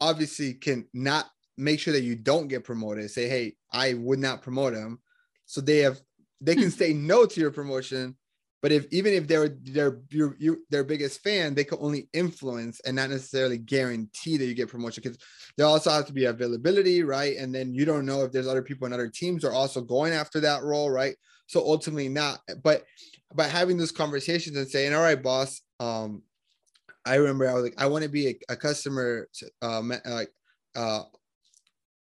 obviously 0.00 0.54
can 0.54 0.86
not 0.92 1.26
make 1.56 1.80
sure 1.80 1.92
that 1.92 2.02
you 2.02 2.16
don't 2.16 2.48
get 2.48 2.64
promoted 2.64 3.10
say 3.10 3.28
hey 3.28 3.54
i 3.72 3.94
would 3.94 4.18
not 4.18 4.42
promote 4.42 4.74
him 4.74 4.98
so 5.46 5.60
they 5.60 5.78
have 5.78 6.00
they 6.40 6.54
can 6.54 6.70
say 6.70 6.92
no 6.92 7.24
to 7.24 7.40
your 7.40 7.52
promotion 7.52 8.16
but 8.62 8.70
if 8.70 8.86
even 8.92 9.12
if 9.12 9.26
they're 9.26 9.56
they're 9.64 10.00
you 10.10 10.34
you 10.38 10.64
their 10.70 10.84
biggest 10.84 11.20
fan, 11.22 11.54
they 11.54 11.64
can 11.64 11.78
only 11.80 12.08
influence 12.12 12.80
and 12.86 12.94
not 12.94 13.10
necessarily 13.10 13.58
guarantee 13.58 14.36
that 14.36 14.46
you 14.46 14.54
get 14.54 14.68
promotion 14.68 15.02
because 15.02 15.18
there 15.56 15.66
also 15.66 15.90
has 15.90 16.04
to 16.04 16.12
be 16.12 16.26
availability, 16.26 17.02
right? 17.02 17.36
And 17.36 17.52
then 17.52 17.74
you 17.74 17.84
don't 17.84 18.06
know 18.06 18.22
if 18.22 18.30
there's 18.30 18.46
other 18.46 18.62
people 18.62 18.86
in 18.86 18.92
other 18.92 19.08
teams 19.08 19.44
are 19.44 19.52
also 19.52 19.80
going 19.80 20.12
after 20.12 20.38
that 20.40 20.62
role, 20.62 20.90
right? 20.90 21.16
So 21.48 21.60
ultimately 21.60 22.08
not. 22.08 22.38
But 22.62 22.84
by 23.34 23.48
having 23.48 23.78
those 23.78 23.90
conversations 23.90 24.56
and 24.56 24.68
saying, 24.68 24.94
all 24.94 25.02
right, 25.02 25.20
boss, 25.20 25.60
um, 25.80 26.22
I 27.04 27.16
remember 27.16 27.48
I 27.48 27.54
was 27.54 27.64
like, 27.64 27.74
I 27.78 27.86
want 27.86 28.04
to 28.04 28.10
be 28.10 28.28
a, 28.28 28.52
a 28.52 28.56
customer, 28.56 29.28
uh, 29.60 29.82
like, 29.82 30.30
uh, 30.76 31.02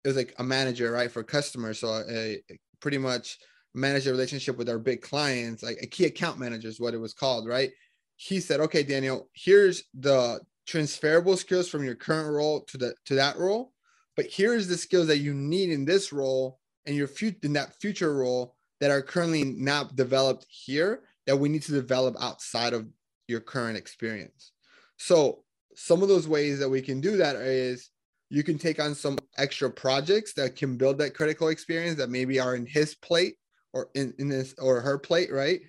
it 0.05 0.09
was 0.09 0.17
like 0.17 0.35
a 0.39 0.45
manager, 0.45 0.91
right, 0.91 1.11
for 1.11 1.23
customers. 1.23 1.79
So 1.81 1.89
uh, 1.89 2.55
pretty 2.81 2.99
much 2.99 3.39
manage 3.75 4.07
a 4.07 4.11
relationship 4.11 4.59
with 4.59 4.69
our 4.69 4.79
big 4.79 5.01
clients, 5.01 5.63
like 5.63 5.79
a 5.81 5.87
key 5.87 6.05
account 6.07 6.39
manager 6.39 6.69
is 6.69 6.81
what 6.81 6.95
it 6.95 6.99
was 6.99 7.15
called, 7.15 7.47
right? 7.47 7.71
He 8.17 8.41
said, 8.41 8.61
okay, 8.61 8.83
Daniel, 8.83 9.29
here's 9.33 9.85
the 9.95 10.41
transferable 10.67 11.37
skills 11.37 11.69
from 11.69 11.85
your 11.85 11.95
current 11.95 12.31
role 12.31 12.61
to 12.63 12.79
the 12.79 12.95
to 13.07 13.15
that 13.15 13.37
role, 13.39 13.73
but 14.17 14.27
here's 14.27 14.69
the 14.69 14.77
skills 14.77 15.07
that 15.07 15.19
you 15.19 15.35
need 15.35 15.71
in 15.71 15.85
this 15.85 16.13
role 16.13 16.59
and 16.87 16.97
your 16.97 17.09
future 17.09 17.39
in 17.43 17.53
that 17.55 17.81
future 17.81 18.15
role 18.15 18.57
that 18.81 18.91
are 18.91 19.03
currently 19.03 19.45
not 19.45 19.97
developed 19.97 20.47
here 20.49 21.03
that 21.27 21.37
we 21.37 21.49
need 21.49 21.63
to 21.63 21.73
develop 21.73 22.17
outside 22.21 22.73
of 22.73 22.87
your 23.29 23.41
current 23.41 23.77
experience. 23.77 24.53
So 25.03 25.43
some 25.75 26.01
of 26.01 26.09
those 26.09 26.29
ways 26.29 26.61
that 26.61 26.69
we 26.69 26.81
can 26.81 27.01
do 27.01 27.17
that 27.17 27.35
is 27.35 27.91
you 28.31 28.45
can 28.45 28.57
take 28.57 28.81
on 28.81 28.95
some 28.95 29.19
extra 29.37 29.69
projects 29.69 30.33
that 30.35 30.55
can 30.55 30.77
build 30.77 30.99
that 30.99 31.13
critical 31.13 31.49
experience 31.49 31.99
that 31.99 32.09
maybe 32.09 32.39
are 32.39 32.55
in 32.55 32.67
his 32.67 32.95
plate 32.95 33.35
or 33.73 33.89
in, 33.97 34.15
in 34.21 34.29
this 34.29 34.55
or 34.59 34.81
her 34.81 34.99
plate, 34.99 35.33
right? 35.33 35.61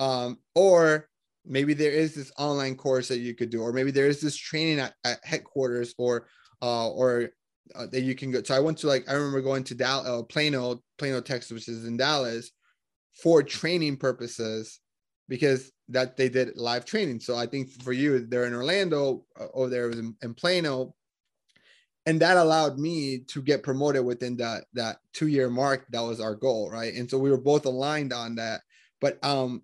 Um, 0.00 0.36
or 0.54 1.08
maybe 1.46 1.72
there 1.72 1.92
is 1.92 2.14
this 2.14 2.30
online 2.36 2.76
course 2.76 3.08
that 3.08 3.20
you 3.20 3.34
could 3.34 3.48
do, 3.48 3.62
or 3.62 3.72
maybe 3.72 3.90
there 3.90 4.06
is 4.06 4.20
this 4.20 4.36
training 4.36 4.80
at, 4.80 4.92
at 5.02 5.18
headquarters 5.24 5.94
or 5.96 6.26
uh, 6.60 6.90
or 6.90 7.30
uh, 7.74 7.86
that 7.90 8.02
you 8.02 8.14
can 8.14 8.30
go. 8.30 8.42
So 8.42 8.54
I 8.54 8.60
went 8.60 8.76
to 8.78 8.86
like 8.86 9.08
I 9.08 9.14
remember 9.14 9.40
going 9.40 9.64
to 9.64 9.74
Dallas, 9.74 10.06
uh, 10.06 10.22
Plano, 10.24 10.82
Plano, 10.98 11.22
Texas, 11.22 11.52
which 11.52 11.68
is 11.68 11.86
in 11.86 11.96
Dallas, 11.96 12.50
for 13.22 13.42
training 13.42 13.96
purposes 13.96 14.80
because 15.28 15.72
that 15.88 16.16
they 16.16 16.28
did 16.28 16.56
live 16.56 16.84
training. 16.84 17.20
So 17.20 17.36
I 17.36 17.46
think 17.46 17.70
for 17.82 17.92
you, 17.92 18.26
they're 18.26 18.46
in 18.46 18.54
Orlando, 18.54 19.24
uh, 19.38 19.46
over 19.54 19.68
there 19.68 19.88
was 19.88 19.98
in, 19.98 20.14
in 20.22 20.34
Plano, 20.34 20.94
and 22.06 22.20
that 22.20 22.36
allowed 22.36 22.78
me 22.78 23.20
to 23.28 23.40
get 23.42 23.62
promoted 23.62 24.04
within 24.04 24.36
that 24.36 24.64
that 24.74 24.98
two 25.12 25.28
year 25.28 25.48
mark. 25.48 25.86
That 25.90 26.02
was 26.02 26.20
our 26.20 26.34
goal 26.34 26.70
right? 26.70 26.94
And 26.94 27.10
so 27.10 27.18
we 27.18 27.30
were 27.30 27.40
both 27.40 27.66
aligned 27.66 28.12
on 28.12 28.36
that. 28.36 28.60
But 29.00 29.22
um 29.24 29.62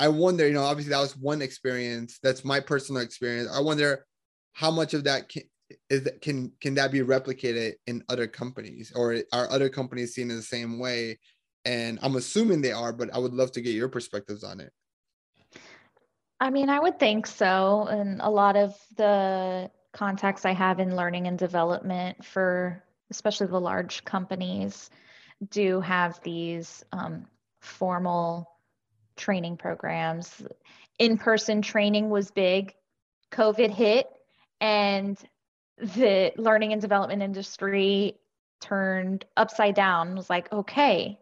i 0.00 0.06
wonder 0.06 0.46
you 0.46 0.54
know 0.54 0.62
obviously 0.62 0.92
that 0.92 1.00
was 1.00 1.16
one 1.16 1.42
experience. 1.42 2.18
That's 2.22 2.44
my 2.44 2.60
personal 2.60 3.02
experience. 3.02 3.50
I 3.52 3.60
wonder 3.60 4.06
how 4.52 4.70
much 4.70 4.94
of 4.94 5.04
that 5.04 5.28
can 5.28 5.42
is 5.90 6.04
that 6.04 6.22
can 6.22 6.52
can 6.60 6.74
that 6.74 6.92
be 6.92 7.00
replicated 7.00 7.74
in 7.86 8.02
other 8.08 8.26
companies 8.26 8.92
or 8.94 9.16
are 9.32 9.50
other 9.50 9.68
companies 9.68 10.14
seen 10.14 10.30
in 10.30 10.36
the 10.36 10.42
same 10.42 10.78
way 10.78 11.18
and 11.68 11.98
i'm 12.02 12.16
assuming 12.16 12.60
they 12.60 12.72
are 12.72 12.92
but 12.92 13.12
i 13.14 13.18
would 13.18 13.34
love 13.34 13.52
to 13.52 13.60
get 13.60 13.74
your 13.74 13.88
perspectives 13.88 14.42
on 14.42 14.60
it 14.60 14.72
I 16.40 16.50
mean, 16.50 16.68
I 16.68 16.78
would 16.78 17.00
think 17.00 17.26
so. 17.26 17.88
And 17.90 18.20
a 18.20 18.30
lot 18.30 18.56
of 18.56 18.76
the 18.96 19.70
contacts 19.92 20.44
I 20.44 20.52
have 20.52 20.78
in 20.78 20.94
learning 20.94 21.26
and 21.26 21.38
development 21.38 22.24
for 22.24 22.82
especially 23.10 23.46
the 23.46 23.60
large 23.60 24.04
companies 24.04 24.90
do 25.50 25.80
have 25.80 26.20
these 26.22 26.84
um, 26.92 27.26
formal 27.60 28.48
training 29.16 29.56
programs. 29.56 30.42
In 30.98 31.16
person 31.18 31.62
training 31.62 32.10
was 32.10 32.30
big. 32.30 32.74
COVID 33.32 33.70
hit, 33.70 34.06
and 34.60 35.18
the 35.78 36.32
learning 36.36 36.72
and 36.72 36.80
development 36.80 37.22
industry 37.22 38.18
turned 38.60 39.24
upside 39.36 39.74
down. 39.74 40.16
Was 40.16 40.30
like, 40.30 40.52
okay, 40.52 41.18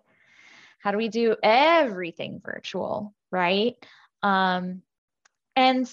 how 0.87 0.92
do 0.92 0.99
we 0.99 1.09
do 1.09 1.35
everything 1.42 2.40
virtual, 2.44 3.12
right? 3.33 3.75
Um, 4.22 4.83
and 5.57 5.92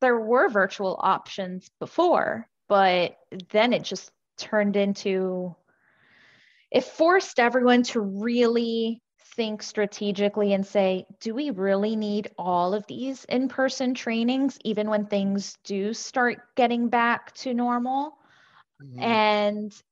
there 0.00 0.18
were 0.18 0.48
virtual 0.48 0.98
options 0.98 1.70
before, 1.78 2.48
but 2.68 3.16
then 3.50 3.72
it 3.72 3.84
just 3.84 4.10
turned 4.36 4.74
into 4.74 5.54
it 6.72 6.82
forced 6.82 7.38
everyone 7.38 7.84
to 7.84 8.00
really 8.00 9.00
think 9.36 9.62
strategically 9.62 10.52
and 10.52 10.66
say, 10.66 11.06
do 11.20 11.32
we 11.32 11.50
really 11.50 11.94
need 11.94 12.32
all 12.36 12.74
of 12.74 12.84
these 12.88 13.24
in 13.26 13.48
person 13.48 13.94
trainings, 13.94 14.58
even 14.64 14.90
when 14.90 15.06
things 15.06 15.56
do 15.62 15.94
start 15.94 16.40
getting 16.56 16.88
back 16.88 17.34
to 17.34 17.54
normal? 17.54 18.18
Mm-hmm. 18.82 19.00
And 19.00 19.82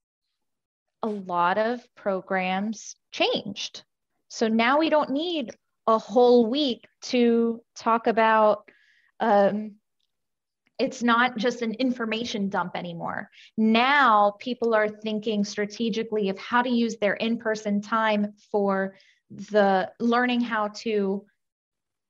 a 1.04 1.08
lot 1.08 1.58
of 1.58 1.86
programs 1.94 2.96
changed. 3.12 3.84
So 4.28 4.48
now 4.48 4.78
we 4.78 4.90
don't 4.90 5.10
need 5.10 5.50
a 5.86 5.98
whole 5.98 6.46
week 6.46 6.86
to 7.02 7.62
talk 7.76 8.06
about 8.06 8.68
um, 9.20 9.76
it's 10.78 11.02
not 11.02 11.36
just 11.38 11.62
an 11.62 11.72
information 11.74 12.48
dump 12.48 12.76
anymore. 12.76 13.30
Now 13.56 14.36
people 14.38 14.74
are 14.74 14.88
thinking 14.88 15.44
strategically 15.44 16.28
of 16.28 16.38
how 16.38 16.62
to 16.62 16.68
use 16.68 16.96
their 16.98 17.14
in 17.14 17.38
person 17.38 17.80
time 17.80 18.34
for 18.52 18.96
the 19.30 19.90
learning 19.98 20.42
how 20.42 20.68
to 20.68 21.24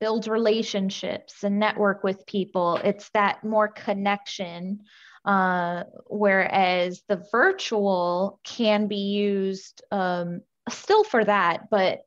build 0.00 0.26
relationships 0.26 1.44
and 1.44 1.58
network 1.58 2.02
with 2.02 2.26
people. 2.26 2.76
It's 2.82 3.08
that 3.10 3.44
more 3.44 3.68
connection. 3.68 4.80
Uh, 5.24 5.84
whereas 6.06 7.02
the 7.08 7.24
virtual 7.32 8.38
can 8.44 8.86
be 8.86 8.96
used 8.96 9.82
um, 9.90 10.40
still 10.68 11.04
for 11.04 11.24
that, 11.24 11.70
but 11.70 12.04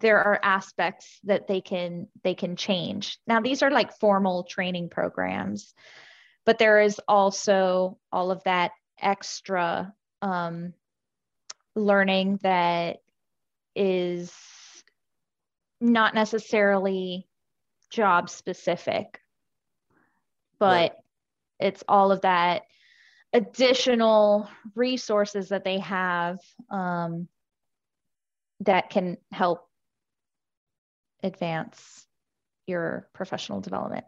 there 0.00 0.22
are 0.22 0.38
aspects 0.42 1.18
that 1.24 1.46
they 1.46 1.60
can 1.60 2.08
they 2.22 2.34
can 2.34 2.56
change 2.56 3.18
now 3.26 3.40
these 3.40 3.62
are 3.62 3.70
like 3.70 3.98
formal 3.98 4.44
training 4.44 4.88
programs 4.88 5.74
but 6.44 6.58
there 6.58 6.80
is 6.80 7.00
also 7.08 7.98
all 8.12 8.30
of 8.30 8.42
that 8.44 8.72
extra 9.00 9.92
um, 10.22 10.72
learning 11.74 12.38
that 12.42 12.98
is 13.76 14.32
not 15.80 16.14
necessarily 16.14 17.26
job 17.90 18.28
specific 18.28 19.20
but 20.58 20.66
right. 20.66 20.92
it's 21.60 21.84
all 21.88 22.10
of 22.12 22.22
that 22.22 22.62
additional 23.32 24.48
resources 24.74 25.50
that 25.50 25.64
they 25.64 25.78
have 25.78 26.38
um, 26.70 27.28
that 28.60 28.90
can 28.90 29.16
help 29.32 29.68
advance 31.22 32.06
your 32.66 33.08
professional 33.12 33.60
development. 33.60 34.04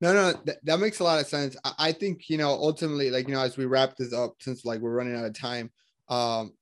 No, 0.00 0.12
no, 0.12 0.32
that, 0.44 0.64
that 0.64 0.78
makes 0.78 1.00
a 1.00 1.04
lot 1.04 1.20
of 1.20 1.26
sense. 1.26 1.56
I, 1.64 1.72
I, 1.78 1.92
think, 1.92 2.30
you 2.30 2.38
know, 2.38 2.50
ultimately, 2.50 3.10
like, 3.10 3.26
you 3.26 3.34
know, 3.34 3.40
as 3.40 3.56
we 3.56 3.64
wrap 3.64 3.96
this 3.96 4.12
up, 4.12 4.36
since 4.40 4.64
like 4.64 4.80
we're 4.80 4.94
running 4.94 5.16
out 5.16 5.24
of 5.24 5.34
time, 5.34 5.70
um, 6.08 6.52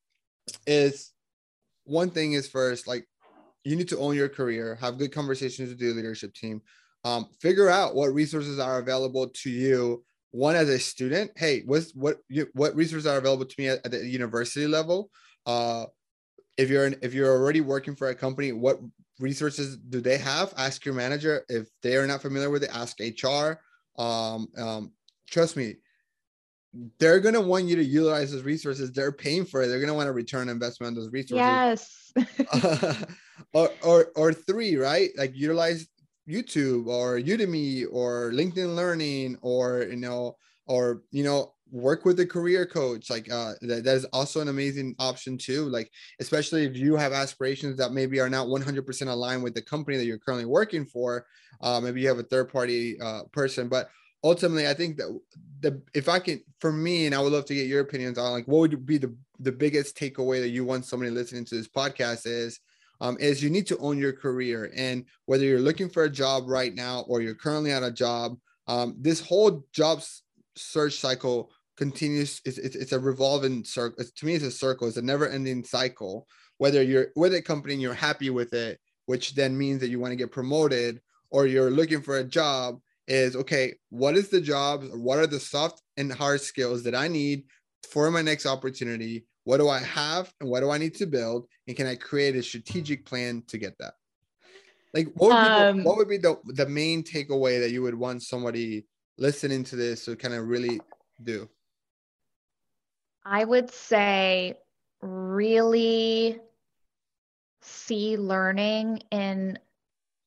is 0.67 1.13
one 1.85 2.11
thing 2.11 2.33
is 2.33 2.49
first, 2.49 2.87
like, 2.87 3.07
you 3.65 3.77
need 3.77 3.89
to 3.89 3.99
own 3.99 4.15
your 4.15 4.29
career, 4.29 4.79
have 4.81 4.97
good 4.97 5.13
conversations 5.13 5.69
with 5.69 5.81
your 5.81 5.93
leadership 5.93 6.33
team. 6.33 6.63
um, 7.05 7.29
figure 7.41 7.69
out 7.69 7.95
what 7.95 8.15
resources 8.15 8.59
are 8.59 8.79
available 8.79 9.29
to 9.29 9.51
you 9.51 10.05
one 10.33 10.57
as 10.57 10.69
a 10.69 10.79
student 10.79 11.31
hey 11.37 11.63
what's 11.67 11.95
what 11.95 12.19
you, 12.29 12.47
what 12.53 12.75
resources 12.75 13.07
are 13.07 13.19
available 13.19 13.45
to 13.45 13.55
me 13.59 13.69
at, 13.69 13.85
at 13.85 13.91
the 13.91 14.07
university 14.07 14.67
level? 14.67 15.11
Uh, 15.45 15.87
if 16.57 16.71
you're 16.71 16.93
if 17.03 17.15
you're 17.15 17.31
already 17.31 17.61
working 17.61 17.95
for 17.95 18.09
a 18.09 18.15
company 18.15 18.53
what 18.53 18.79
resources 19.19 19.77
do 19.77 20.01
they 20.01 20.19
have? 20.19 20.53
Ask 20.59 20.85
your 20.85 20.95
manager. 20.95 21.45
If 21.49 21.69
they 21.83 21.97
are 21.97 22.07
not 22.07 22.23
familiar 22.23 22.51
with 22.51 22.65
it 22.65 22.71
ask 22.73 22.99
hr 23.01 23.59
um, 24.01 24.49
um, 24.59 24.93
trust 25.31 25.57
me 25.57 25.77
they're 26.99 27.21
going 27.21 27.35
to 27.35 27.41
want 27.41 27.65
you 27.65 27.77
to 27.77 27.85
utilize 27.85 28.33
those 28.33 28.43
resources. 28.43 28.93
They're 28.93 29.13
paying 29.13 29.45
for 29.45 29.63
it. 29.63 29.69
They're 29.69 29.79
going 29.79 29.89
to 29.89 29.95
want 29.95 30.09
to 30.09 30.13
return 30.13 30.49
investment 30.49 30.89
on 30.89 30.95
those 30.95 31.11
resources. 31.11 32.13
Yes. 32.15 33.05
Or, 33.53 33.71
or 33.83 34.07
or 34.17 34.33
three 34.33 34.77
right? 34.77 35.11
Like 35.17 35.33
utilize 35.35 35.87
youtube 36.29 36.87
or 36.87 37.19
udemy 37.19 37.85
or 37.91 38.31
linkedin 38.33 38.75
learning 38.75 39.37
or 39.43 39.85
you 39.91 39.97
know 39.97 40.37
or 40.67 41.03
you 41.11 41.25
know 41.25 41.53
work 41.71 42.05
with 42.05 42.19
a 42.21 42.27
career 42.27 42.65
coach 42.65 43.11
like 43.11 43.31
uh 43.31 43.53
that, 43.61 43.83
that 43.85 43.97
is 43.97 44.05
also 44.07 44.41
an 44.41 44.49
amazing 44.49 44.95
option 44.99 45.37
too 45.37 45.65
like 45.69 45.91
especially 46.21 46.65
if 46.65 46.77
you 46.77 46.97
have 46.97 47.13
aspirations 47.13 47.77
that 47.77 47.93
maybe 47.93 48.21
are 48.21 48.31
not 48.31 48.47
100% 48.47 49.09
aligned 49.09 49.43
with 49.43 49.55
the 49.55 49.63
company 49.63 49.97
that 49.97 50.05
you're 50.05 50.19
currently 50.19 50.45
working 50.45 50.87
for 50.87 51.27
uh 51.61 51.81
maybe 51.81 52.01
you 52.01 52.09
have 52.09 52.19
a 52.19 52.25
third 52.25 52.53
party 52.53 53.01
uh 53.01 53.23
person. 53.33 53.69
But 53.69 53.89
ultimately 54.25 54.67
i 54.67 54.75
think 54.75 54.97
that 54.97 55.19
the 55.61 55.81
if 55.95 56.09
i 56.09 56.19
can 56.19 56.41
for 56.59 56.73
me 56.73 57.07
and 57.07 57.15
i 57.15 57.21
would 57.21 57.33
love 57.33 57.45
to 57.45 57.55
get 57.55 57.67
your 57.67 57.81
opinions 57.81 58.19
on 58.19 58.33
like 58.33 58.47
what 58.49 58.59
would 58.59 58.87
be 58.87 58.99
the 58.99 59.15
the 59.41 59.53
biggest 59.53 59.97
takeaway 59.97 60.41
that 60.41 60.49
you 60.49 60.65
want 60.65 60.85
somebody 60.85 61.11
listening 61.11 61.45
to 61.45 61.55
this 61.55 61.69
podcast 61.69 62.27
is 62.27 62.59
um, 63.01 63.17
is 63.21 63.43
you 63.43 63.51
need 63.51 63.67
to 63.67 63.79
own 63.79 63.99
your 63.99 64.13
career. 64.13 64.73
And 64.77 65.05
whether 65.27 65.45
you're 65.45 65.61
looking 65.61 65.89
for 65.89 66.05
a 66.05 66.11
job 66.11 66.45
right 66.47 66.75
now 66.75 67.05
or 67.09 67.21
you're 67.21 67.35
currently 67.35 67.73
on 67.73 67.85
a 67.85 67.91
job 67.91 68.37
um, 68.69 68.97
this 68.99 69.21
whole 69.21 69.65
job 69.73 70.03
search 70.57 70.99
cycle 70.99 71.53
continues 71.77 72.41
it's, 72.45 72.59
it's, 72.59 72.75
it's 72.75 72.93
a 72.93 72.99
revolving 72.99 73.63
circle 73.63 73.97
it's, 73.99 74.11
to 74.13 74.27
me 74.27 74.35
it's 74.35 74.45
a 74.45 74.51
circle. 74.51 74.89
It's 74.89 74.97
a 74.97 75.03
never 75.03 75.29
ending 75.29 75.63
cycle. 75.63 76.27
Whether 76.59 76.83
you're 76.83 77.09
with 77.17 77.35
a 77.35 77.43
company 77.43 77.75
and 77.75 77.83
you're 77.83 77.95
happy 77.95 78.31
with 78.31 78.53
it 78.53 78.81
which 79.07 79.35
then 79.35 79.57
means 79.57 79.81
that 79.81 79.89
you 79.89 79.99
want 79.99 80.13
to 80.13 80.17
get 80.17 80.31
promoted 80.31 81.01
or 81.31 81.47
you're 81.47 81.71
looking 81.71 82.03
for 82.03 82.19
a 82.19 82.25
job 82.25 82.81
is 83.09 83.37
okay 83.37 83.75
what 83.91 84.17
is 84.17 84.29
the 84.29 84.41
job 84.41 84.83
what 84.95 85.19
are 85.19 85.27
the 85.27 85.39
soft 85.39 85.81
and 85.97 86.13
hard 86.13 86.41
skills 86.41 86.83
that 86.83 86.95
i 86.95 87.07
need 87.07 87.45
for 87.89 88.11
my 88.11 88.21
next 88.21 88.47
opportunity 88.47 89.25
what 89.47 89.59
do 89.59 89.69
i 89.69 89.79
have 89.79 90.33
and 90.41 90.51
what 90.51 90.61
do 90.61 90.71
i 90.71 90.77
need 90.77 90.95
to 90.95 91.07
build 91.07 91.47
and 91.67 91.77
can 91.77 91.87
i 91.87 91.95
create 91.95 92.35
a 92.35 92.43
strategic 92.43 93.07
plan 93.07 93.43
to 93.47 93.57
get 93.57 93.79
that 93.79 93.95
like 94.93 95.09
what 95.15 95.29
would, 95.29 95.37
um, 95.37 95.77
be, 95.77 95.83
the, 95.83 95.89
what 95.89 95.97
would 95.97 96.09
be 96.09 96.17
the, 96.17 96.37
the 96.47 96.67
main 96.67 97.03
takeaway 97.03 97.61
that 97.61 97.71
you 97.71 97.81
would 97.81 97.95
want 97.95 98.23
somebody 98.23 98.87
listening 99.19 99.63
to 99.63 99.77
this 99.77 100.05
to 100.05 100.17
kind 100.17 100.35
of 100.35 100.47
really 100.49 100.81
do 101.23 101.49
I 103.25 103.45
would 103.45 103.71
say 103.73 104.55
really 105.01 106.39
see 107.61 108.17
learning 108.17 109.03
in 109.11 109.59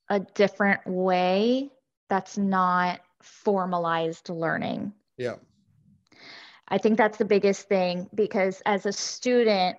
a 0.10 0.20
different 0.20 0.86
way 0.86 1.72
that's 2.10 2.38
not 2.38 3.00
formalized 3.22 4.30
learning. 4.30 4.94
Yeah. 5.18 5.36
I 6.70 6.78
think 6.78 6.98
that's 6.98 7.18
the 7.18 7.26
biggest 7.26 7.68
thing 7.68 8.08
because 8.14 8.62
as 8.66 8.86
a 8.86 8.94
student, 8.94 9.78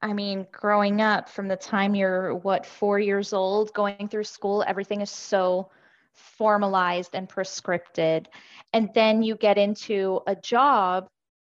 I 0.00 0.12
mean, 0.12 0.46
growing 0.52 1.00
up 1.00 1.28
from 1.28 1.48
the 1.48 1.56
time 1.56 1.94
you're 1.94 2.34
what, 2.34 2.64
four 2.64 3.00
years 3.00 3.32
old, 3.32 3.72
going 3.74 4.08
through 4.08 4.24
school, 4.24 4.64
everything 4.66 5.00
is 5.00 5.10
so 5.10 5.70
formalized 6.14 7.14
and 7.14 7.28
prescripted. 7.28 8.26
And 8.72 8.90
then 8.94 9.22
you 9.22 9.34
get 9.34 9.58
into 9.58 10.20
a 10.26 10.36
job 10.36 11.08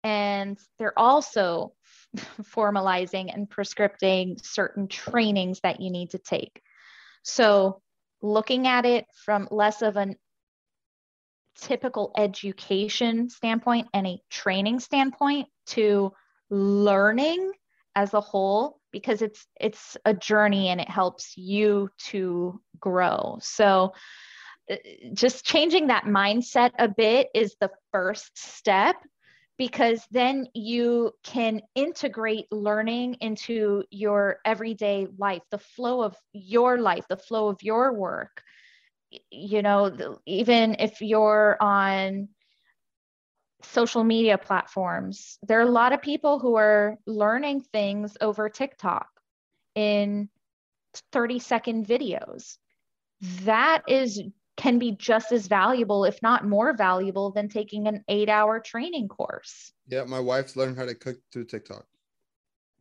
and 0.02 0.58
they're 0.78 0.98
also 0.98 1.74
formalizing 2.42 3.32
and 3.32 3.48
prescripting 3.48 4.42
certain 4.44 4.88
trainings 4.88 5.60
that 5.62 5.80
you 5.80 5.90
need 5.90 6.10
to 6.10 6.18
take. 6.18 6.62
So, 7.22 7.82
looking 8.22 8.66
at 8.66 8.84
it 8.84 9.06
from 9.24 9.48
less 9.50 9.82
of 9.82 9.96
a 9.96 10.14
typical 11.60 12.12
education 12.16 13.28
standpoint 13.28 13.88
and 13.94 14.06
a 14.06 14.20
training 14.30 14.80
standpoint 14.80 15.48
to 15.66 16.12
learning 16.50 17.52
as 17.94 18.14
a 18.14 18.20
whole 18.20 18.80
because 18.92 19.22
it's 19.22 19.46
it's 19.60 19.96
a 20.04 20.14
journey 20.14 20.68
and 20.68 20.80
it 20.80 20.88
helps 20.88 21.36
you 21.36 21.90
to 21.98 22.60
grow. 22.78 23.38
So 23.40 23.94
uh, 24.70 24.76
just 25.12 25.44
changing 25.44 25.88
that 25.88 26.04
mindset 26.04 26.70
a 26.78 26.88
bit 26.88 27.28
is 27.34 27.56
the 27.60 27.70
first 27.92 28.36
step 28.38 28.96
because 29.58 30.02
then 30.10 30.46
you 30.54 31.12
can 31.22 31.60
integrate 31.74 32.50
learning 32.50 33.14
into 33.20 33.84
your 33.90 34.38
everyday 34.44 35.06
life, 35.18 35.42
the 35.50 35.58
flow 35.58 36.02
of 36.02 36.16
your 36.32 36.78
life, 36.78 37.04
the 37.08 37.18
flow 37.18 37.48
of 37.48 37.62
your 37.62 37.92
work. 37.92 38.42
You 39.30 39.62
know, 39.62 40.18
even 40.26 40.76
if 40.78 41.00
you're 41.00 41.56
on 41.60 42.28
social 43.62 44.04
media 44.04 44.38
platforms, 44.38 45.38
there 45.42 45.58
are 45.58 45.66
a 45.66 45.70
lot 45.70 45.92
of 45.92 46.00
people 46.00 46.38
who 46.38 46.56
are 46.56 46.96
learning 47.06 47.62
things 47.72 48.16
over 48.20 48.48
TikTok 48.48 49.08
in 49.74 50.28
30 51.12 51.38
second 51.38 51.86
videos. 51.86 52.56
That 53.44 53.82
is 53.88 54.20
can 54.56 54.78
be 54.78 54.92
just 54.92 55.32
as 55.32 55.46
valuable, 55.46 56.04
if 56.04 56.20
not 56.22 56.46
more 56.46 56.76
valuable, 56.76 57.30
than 57.30 57.48
taking 57.48 57.88
an 57.88 58.04
eight 58.08 58.28
hour 58.28 58.60
training 58.60 59.08
course. 59.08 59.72
Yeah, 59.88 60.04
my 60.04 60.20
wife's 60.20 60.54
learned 60.54 60.76
how 60.76 60.84
to 60.84 60.94
cook 60.94 61.16
through 61.32 61.46
TikTok. 61.46 61.86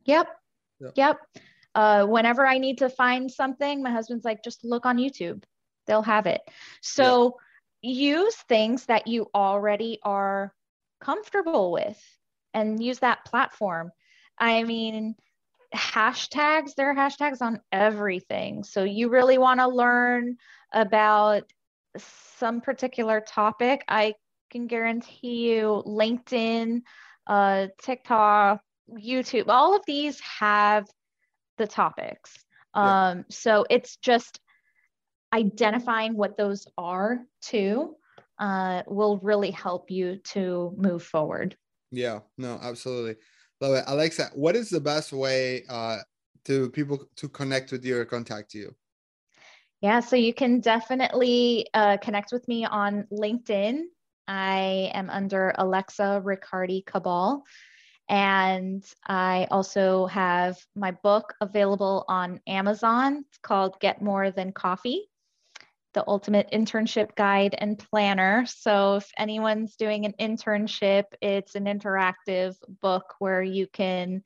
Yep. 0.04 0.28
Yep. 0.80 0.92
yep. 0.96 1.16
Uh, 1.74 2.04
whenever 2.04 2.46
I 2.46 2.58
need 2.58 2.78
to 2.78 2.90
find 2.90 3.30
something, 3.30 3.82
my 3.82 3.90
husband's 3.90 4.24
like, 4.24 4.44
just 4.44 4.64
look 4.64 4.84
on 4.84 4.98
YouTube, 4.98 5.42
they'll 5.90 6.02
have 6.02 6.26
it. 6.26 6.40
So 6.80 7.36
yep. 7.82 7.94
use 7.96 8.36
things 8.48 8.86
that 8.86 9.08
you 9.08 9.28
already 9.34 9.98
are 10.04 10.54
comfortable 11.02 11.72
with 11.72 12.00
and 12.54 12.82
use 12.82 13.00
that 13.00 13.24
platform. 13.24 13.90
I 14.38 14.62
mean, 14.62 15.16
hashtags, 15.74 16.74
there 16.76 16.90
are 16.90 16.94
hashtags 16.94 17.42
on 17.42 17.60
everything. 17.72 18.62
So 18.62 18.84
you 18.84 19.08
really 19.08 19.36
want 19.36 19.58
to 19.58 19.66
learn 19.66 20.36
about 20.72 21.52
some 21.96 22.60
particular 22.60 23.20
topic, 23.20 23.82
I 23.88 24.14
can 24.50 24.68
guarantee 24.68 25.50
you 25.50 25.82
LinkedIn, 25.86 26.82
uh, 27.26 27.66
TikTok, 27.82 28.60
YouTube, 28.92 29.48
all 29.48 29.74
of 29.74 29.82
these 29.86 30.20
have 30.20 30.86
the 31.58 31.66
topics. 31.66 32.32
Yeah. 32.76 33.08
Um, 33.08 33.24
so 33.28 33.66
it's 33.68 33.96
just 33.96 34.38
identifying 35.32 36.16
what 36.16 36.36
those 36.36 36.66
are 36.76 37.20
too 37.42 37.96
uh, 38.38 38.82
will 38.86 39.18
really 39.18 39.50
help 39.50 39.90
you 39.90 40.16
to 40.16 40.74
move 40.76 41.02
forward. 41.02 41.56
Yeah, 41.90 42.20
no, 42.38 42.58
absolutely. 42.62 43.16
Love 43.60 43.74
it. 43.74 43.84
Alexa, 43.86 44.30
what 44.34 44.56
is 44.56 44.70
the 44.70 44.80
best 44.80 45.12
way 45.12 45.64
uh, 45.68 45.98
to 46.46 46.70
people 46.70 47.06
to 47.16 47.28
connect 47.28 47.72
with 47.72 47.84
you 47.84 47.98
or 47.98 48.04
contact 48.04 48.54
you? 48.54 48.74
Yeah, 49.82 50.00
so 50.00 50.16
you 50.16 50.34
can 50.34 50.60
definitely 50.60 51.66
uh, 51.74 51.96
connect 51.98 52.32
with 52.32 52.46
me 52.48 52.64
on 52.64 53.06
LinkedIn. 53.12 53.82
I 54.28 54.90
am 54.94 55.10
under 55.10 55.54
Alexa 55.56 56.20
Riccardi 56.22 56.84
Cabal. 56.86 57.42
And 58.08 58.84
I 59.06 59.46
also 59.50 60.06
have 60.06 60.58
my 60.74 60.90
book 60.90 61.34
available 61.40 62.04
on 62.08 62.40
Amazon. 62.46 63.24
It's 63.28 63.38
called 63.38 63.78
Get 63.80 64.02
More 64.02 64.30
Than 64.30 64.52
Coffee, 64.52 65.09
the 65.94 66.04
ultimate 66.06 66.48
internship 66.52 67.14
guide 67.14 67.54
and 67.58 67.78
planner. 67.78 68.44
So 68.46 68.96
if 68.96 69.10
anyone's 69.16 69.76
doing 69.76 70.04
an 70.04 70.14
internship, 70.20 71.04
it's 71.20 71.54
an 71.54 71.64
interactive 71.64 72.56
book 72.80 73.14
where 73.18 73.42
you 73.42 73.66
can 73.66 74.22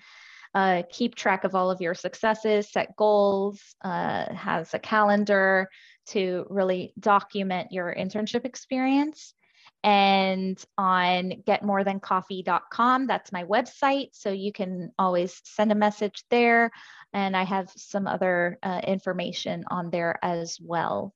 uh, 0.54 0.82
keep 0.90 1.14
track 1.14 1.44
of 1.44 1.54
all 1.54 1.70
of 1.70 1.80
your 1.80 1.94
successes, 1.94 2.70
set 2.70 2.94
goals, 2.96 3.60
uh, 3.82 4.32
has 4.32 4.72
a 4.72 4.78
calendar 4.78 5.68
to 6.06 6.46
really 6.48 6.92
document 6.98 7.72
your 7.72 7.94
internship 7.94 8.44
experience. 8.44 9.34
And 9.82 10.62
on 10.78 11.42
getmorethancoffee.com, 11.46 13.06
that's 13.06 13.32
my 13.32 13.44
website. 13.44 14.08
So 14.12 14.30
you 14.30 14.52
can 14.52 14.92
always 14.98 15.40
send 15.44 15.72
a 15.72 15.74
message 15.74 16.24
there. 16.30 16.70
And 17.12 17.36
I 17.36 17.44
have 17.44 17.70
some 17.76 18.06
other 18.06 18.58
uh, 18.62 18.80
information 18.86 19.64
on 19.70 19.90
there 19.90 20.18
as 20.22 20.58
well. 20.60 21.12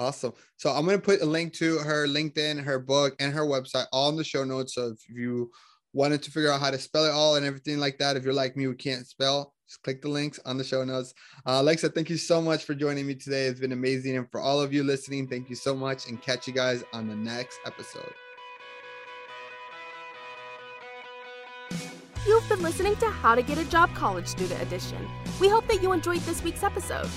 Awesome. 0.00 0.32
So 0.56 0.70
I'm 0.70 0.86
going 0.86 0.98
to 0.98 1.04
put 1.04 1.20
a 1.20 1.26
link 1.26 1.52
to 1.54 1.76
her 1.76 2.08
LinkedIn, 2.08 2.64
her 2.64 2.78
book, 2.78 3.14
and 3.20 3.34
her 3.34 3.44
website 3.44 3.84
all 3.92 4.08
in 4.08 4.16
the 4.16 4.24
show 4.24 4.44
notes. 4.44 4.74
So 4.74 4.88
if 4.88 4.98
you 5.10 5.50
wanted 5.92 6.22
to 6.22 6.30
figure 6.30 6.50
out 6.50 6.62
how 6.62 6.70
to 6.70 6.78
spell 6.78 7.04
it 7.04 7.10
all 7.10 7.36
and 7.36 7.44
everything 7.44 7.78
like 7.78 7.98
that, 7.98 8.16
if 8.16 8.24
you're 8.24 8.32
like 8.32 8.56
me 8.56 8.64
who 8.64 8.74
can't 8.74 9.06
spell, 9.06 9.52
just 9.68 9.82
click 9.82 10.00
the 10.00 10.08
links 10.08 10.40
on 10.46 10.56
the 10.56 10.64
show 10.64 10.84
notes. 10.84 11.12
Uh, 11.44 11.58
Alexa, 11.60 11.90
thank 11.90 12.08
you 12.08 12.16
so 12.16 12.40
much 12.40 12.64
for 12.64 12.74
joining 12.74 13.06
me 13.06 13.14
today. 13.14 13.44
It's 13.44 13.60
been 13.60 13.72
amazing. 13.72 14.16
And 14.16 14.26
for 14.30 14.40
all 14.40 14.58
of 14.58 14.72
you 14.72 14.84
listening, 14.84 15.28
thank 15.28 15.50
you 15.50 15.54
so 15.54 15.76
much 15.76 16.06
and 16.06 16.20
catch 16.22 16.46
you 16.46 16.54
guys 16.54 16.82
on 16.94 17.06
the 17.06 17.14
next 17.14 17.60
episode. 17.66 18.14
You've 22.26 22.48
been 22.48 22.62
listening 22.62 22.96
to 22.96 23.10
How 23.10 23.34
to 23.34 23.42
Get 23.42 23.58
a 23.58 23.64
Job 23.64 23.94
College 23.94 24.28
Student 24.28 24.62
Edition. 24.62 25.06
We 25.38 25.50
hope 25.50 25.68
that 25.68 25.82
you 25.82 25.92
enjoyed 25.92 26.20
this 26.20 26.42
week's 26.42 26.62
episode. 26.62 27.08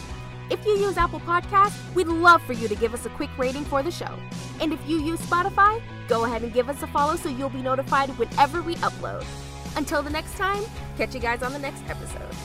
If 0.49 0.65
you 0.65 0.73
use 0.73 0.97
Apple 0.97 1.21
Podcasts, 1.21 1.93
we'd 1.95 2.07
love 2.07 2.41
for 2.43 2.53
you 2.53 2.67
to 2.67 2.75
give 2.75 2.93
us 2.93 3.05
a 3.05 3.09
quick 3.09 3.29
rating 3.37 3.65
for 3.65 3.81
the 3.81 3.91
show. 3.91 4.17
And 4.59 4.73
if 4.73 4.79
you 4.87 5.01
use 5.01 5.19
Spotify, 5.21 5.81
go 6.07 6.25
ahead 6.25 6.43
and 6.43 6.53
give 6.53 6.69
us 6.69 6.81
a 6.83 6.87
follow 6.87 7.15
so 7.15 7.29
you'll 7.29 7.49
be 7.49 7.61
notified 7.61 8.09
whenever 8.17 8.61
we 8.61 8.75
upload. 8.75 9.25
Until 9.75 10.03
the 10.03 10.09
next 10.09 10.37
time, 10.37 10.63
catch 10.97 11.15
you 11.15 11.19
guys 11.19 11.41
on 11.41 11.53
the 11.53 11.59
next 11.59 11.83
episode. 11.87 12.35